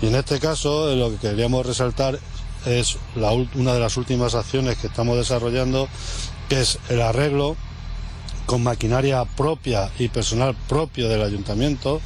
[0.00, 2.18] Y en este caso, eh, lo que queríamos resaltar
[2.66, 2.96] es
[3.54, 5.88] una de las últimas acciones que estamos desarrollando,
[6.48, 7.56] que es el arreglo
[8.46, 12.00] con maquinaria propia y personal propio del ayuntamiento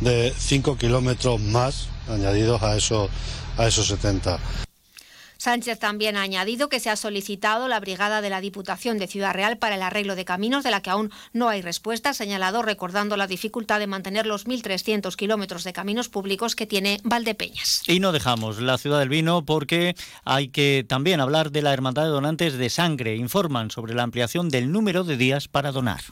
[0.00, 3.10] de 5 kilómetros más añadidos a esos,
[3.56, 4.38] a esos 70.
[5.42, 9.34] Sánchez también ha añadido que se ha solicitado la brigada de la Diputación de Ciudad
[9.34, 13.16] Real para el arreglo de caminos, de la que aún no hay respuesta, señalado recordando
[13.16, 17.82] la dificultad de mantener los 1.300 kilómetros de caminos públicos que tiene Valdepeñas.
[17.88, 22.04] Y no dejamos la ciudad del vino porque hay que también hablar de la Hermandad
[22.04, 23.16] de Donantes de Sangre.
[23.16, 26.02] Informan sobre la ampliación del número de días para donar.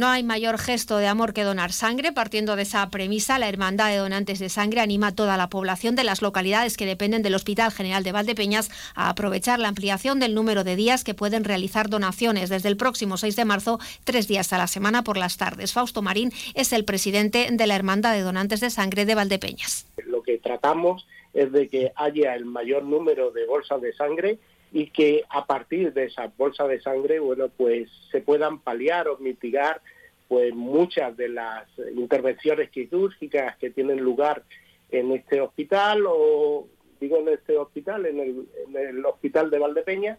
[0.00, 2.10] No hay mayor gesto de amor que donar sangre.
[2.10, 5.94] Partiendo de esa premisa, la Hermandad de Donantes de Sangre anima a toda la población
[5.94, 10.34] de las localidades que dependen del Hospital General de Valdepeñas a aprovechar la ampliación del
[10.34, 14.54] número de días que pueden realizar donaciones desde el próximo 6 de marzo, tres días
[14.54, 15.74] a la semana por las tardes.
[15.74, 19.86] Fausto Marín es el presidente de la Hermandad de Donantes de Sangre de Valdepeñas.
[20.06, 24.38] Lo que tratamos es de que haya el mayor número de bolsas de sangre
[24.72, 29.18] y que a partir de esas bolsas de sangre, bueno, pues se puedan paliar o
[29.18, 29.80] mitigar
[30.28, 31.66] pues muchas de las
[31.96, 34.44] intervenciones quirúrgicas que tienen lugar
[34.90, 36.68] en este hospital o
[37.00, 40.18] digo en este hospital, en el, hospital de Valdepeña,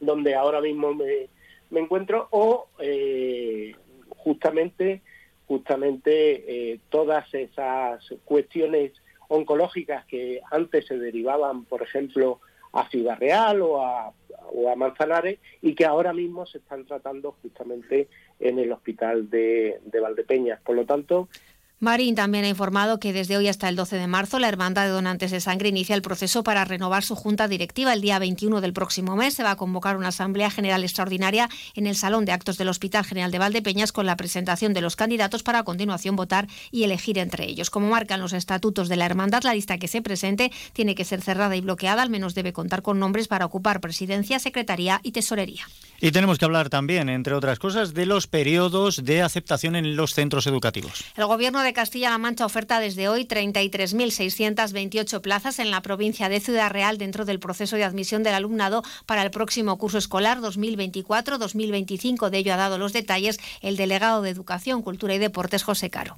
[0.00, 1.28] donde ahora mismo me,
[1.78, 3.74] encuentro, o eh,
[4.08, 5.02] justamente
[5.50, 8.92] justamente eh, todas esas cuestiones
[9.26, 12.40] oncológicas que antes se derivaban, por ejemplo,
[12.72, 14.12] a Ciudad Real o a,
[14.52, 19.80] o a Manzanares y que ahora mismo se están tratando justamente en el hospital de,
[19.84, 20.60] de Valdepeñas.
[20.60, 21.28] Por lo tanto,
[21.82, 24.90] Marín también ha informado que desde hoy hasta el 12 de marzo la Hermandad de
[24.90, 27.94] Donantes de Sangre inicia el proceso para renovar su junta directiva.
[27.94, 31.86] El día 21 del próximo mes se va a convocar una Asamblea General Extraordinaria en
[31.86, 35.42] el Salón de Actos del Hospital General de Valdepeñas con la presentación de los candidatos
[35.42, 37.70] para a continuación votar y elegir entre ellos.
[37.70, 41.22] Como marcan los estatutos de la Hermandad, la lista que se presente tiene que ser
[41.22, 45.66] cerrada y bloqueada, al menos debe contar con nombres para ocupar presidencia, secretaría y tesorería.
[46.02, 50.14] Y tenemos que hablar también, entre otras cosas, de los periodos de aceptación en los
[50.14, 51.04] centros educativos.
[51.16, 56.70] El Gobierno de Castilla-La Mancha oferta desde hoy 33.628 plazas en la provincia de Ciudad
[56.70, 62.30] Real dentro del proceso de admisión del alumnado para el próximo curso escolar 2024-2025.
[62.30, 66.16] De ello ha dado los detalles el delegado de Educación, Cultura y Deportes, José Caro.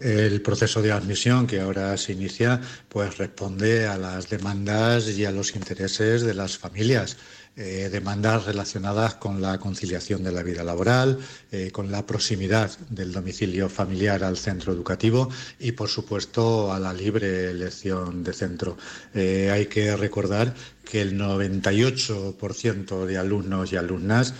[0.00, 5.30] El proceso de admisión que ahora se inicia pues responde a las demandas y a
[5.30, 7.16] los intereses de las familias.
[7.56, 11.20] Eh, demandas relacionadas con la conciliación de la vida laboral,
[11.52, 15.28] eh, con la proximidad del domicilio familiar al centro educativo
[15.60, 18.76] y, por supuesto, a la libre elección de centro.
[19.14, 20.52] Eh, hay que recordar
[20.84, 24.34] que el 98% de alumnos y alumnas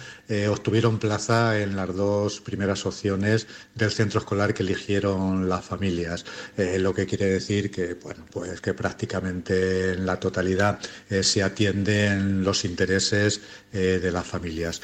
[0.48, 6.24] obtuvieron plaza en las dos primeras opciones del centro escolar que eligieron las familias,
[6.56, 10.78] lo que quiere decir que, bueno, pues que prácticamente en la totalidad
[11.22, 13.40] se atienden los intereses
[13.72, 14.80] eh, de las familias.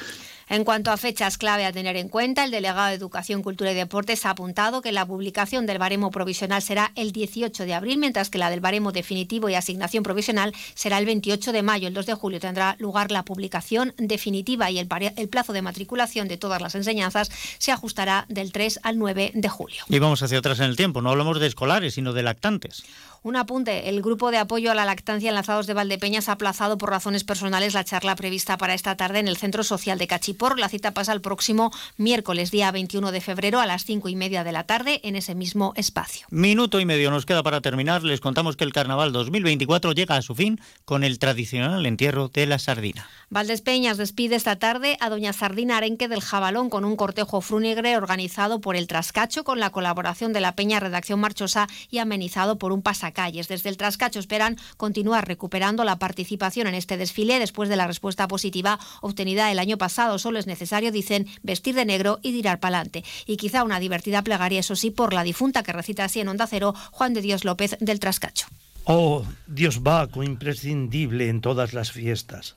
[0.51, 3.75] En cuanto a fechas clave a tener en cuenta, el delegado de Educación, Cultura y
[3.77, 8.31] Deportes ha apuntado que la publicación del baremo provisional será el 18 de abril, mientras
[8.31, 11.87] que la del baremo definitivo y asignación provisional será el 28 de mayo.
[11.87, 16.27] El 2 de julio tendrá lugar la publicación definitiva y el, el plazo de matriculación
[16.27, 19.85] de todas las enseñanzas se ajustará del 3 al 9 de julio.
[19.89, 22.83] Y vamos hacia atrás en el tiempo, no hablamos de escolares, sino de lactantes.
[23.23, 26.89] Un apunte, el grupo de apoyo a la lactancia enlazados de Valdepeñas ha aplazado por
[26.89, 30.59] razones personales la charla prevista para esta tarde en el Centro Social de Cachipor.
[30.59, 34.43] La cita pasa el próximo miércoles, día 21 de febrero, a las cinco y media
[34.43, 36.29] de la tarde, en ese mismo espacio.
[36.31, 38.03] Minuto y medio nos queda para terminar.
[38.05, 42.47] Les contamos que el Carnaval 2024 llega a su fin con el tradicional entierro de
[42.47, 43.07] la sardina.
[43.29, 48.63] Valdespeñas despide esta tarde a doña Sardina Arenque del Jabalón con un cortejo frúnebre organizado
[48.63, 52.81] por el Trascacho con la colaboración de la Peña Redacción Marchosa y amenizado por un
[52.81, 53.49] pasaje calles.
[53.49, 58.29] Desde el Trascacho esperan continuar recuperando la participación en este desfile después de la respuesta
[58.29, 60.19] positiva obtenida el año pasado.
[60.19, 63.05] Solo es necesario, dicen, vestir de negro y tirar pa'lante.
[63.27, 66.47] Y quizá una divertida plegaria, eso sí, por la difunta que recita así en Onda
[66.47, 68.47] Cero Juan de Dios López del Trascacho.
[68.85, 72.57] Oh, Dios Baco imprescindible en todas las fiestas.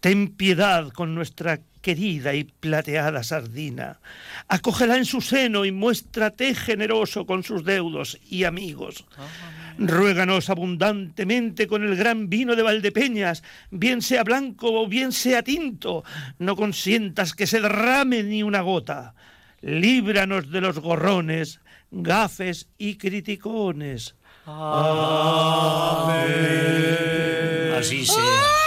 [0.00, 4.00] Ten piedad con nuestra querida y plateada sardina.
[4.48, 9.04] Acógela en su seno y muéstrate generoso con sus deudos y amigos.
[9.82, 16.04] Ruéganos abundantemente con el gran vino de Valdepeñas, bien sea blanco o bien sea tinto,
[16.38, 19.14] no consientas que se derrame ni una gota.
[19.62, 24.16] Líbranos de los gorrones, gafes y criticones.
[27.78, 28.60] Así sea.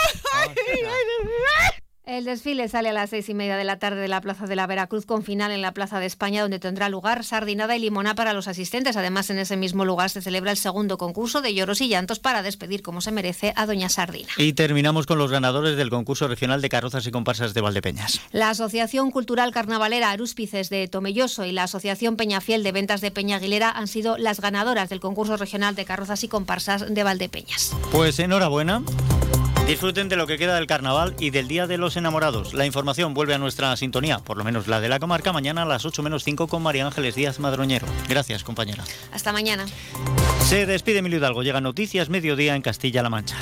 [2.13, 4.55] El desfile sale a las seis y media de la tarde de la Plaza de
[4.55, 8.13] la Veracruz con final en la Plaza de España donde tendrá lugar sardinada y limona
[8.13, 8.95] para los asistentes.
[8.95, 12.43] Además, en ese mismo lugar se celebra el segundo concurso de lloros y llantos para
[12.43, 14.29] despedir como se merece a Doña Sardina.
[14.37, 18.21] Y terminamos con los ganadores del concurso regional de carrozas y comparsas de Valdepeñas.
[18.31, 23.37] La Asociación Cultural Carnavalera Arúspices de Tomelloso y la Asociación Peñafiel de Ventas de Peña
[23.37, 27.75] Aguilera han sido las ganadoras del concurso regional de carrozas y comparsas de Valdepeñas.
[27.91, 28.83] Pues enhorabuena.
[29.67, 32.53] Disfruten de lo que queda del carnaval y del Día de los Enamorados.
[32.53, 35.65] La información vuelve a nuestra sintonía, por lo menos la de la comarca, mañana a
[35.65, 37.87] las 8 menos 5 con María Ángeles Díaz Madroñero.
[38.09, 38.83] Gracias, compañera.
[39.13, 39.65] Hasta mañana.
[40.45, 41.43] Se despide Emilio Hidalgo.
[41.43, 43.37] Llega Noticias Mediodía en Castilla-La Mancha.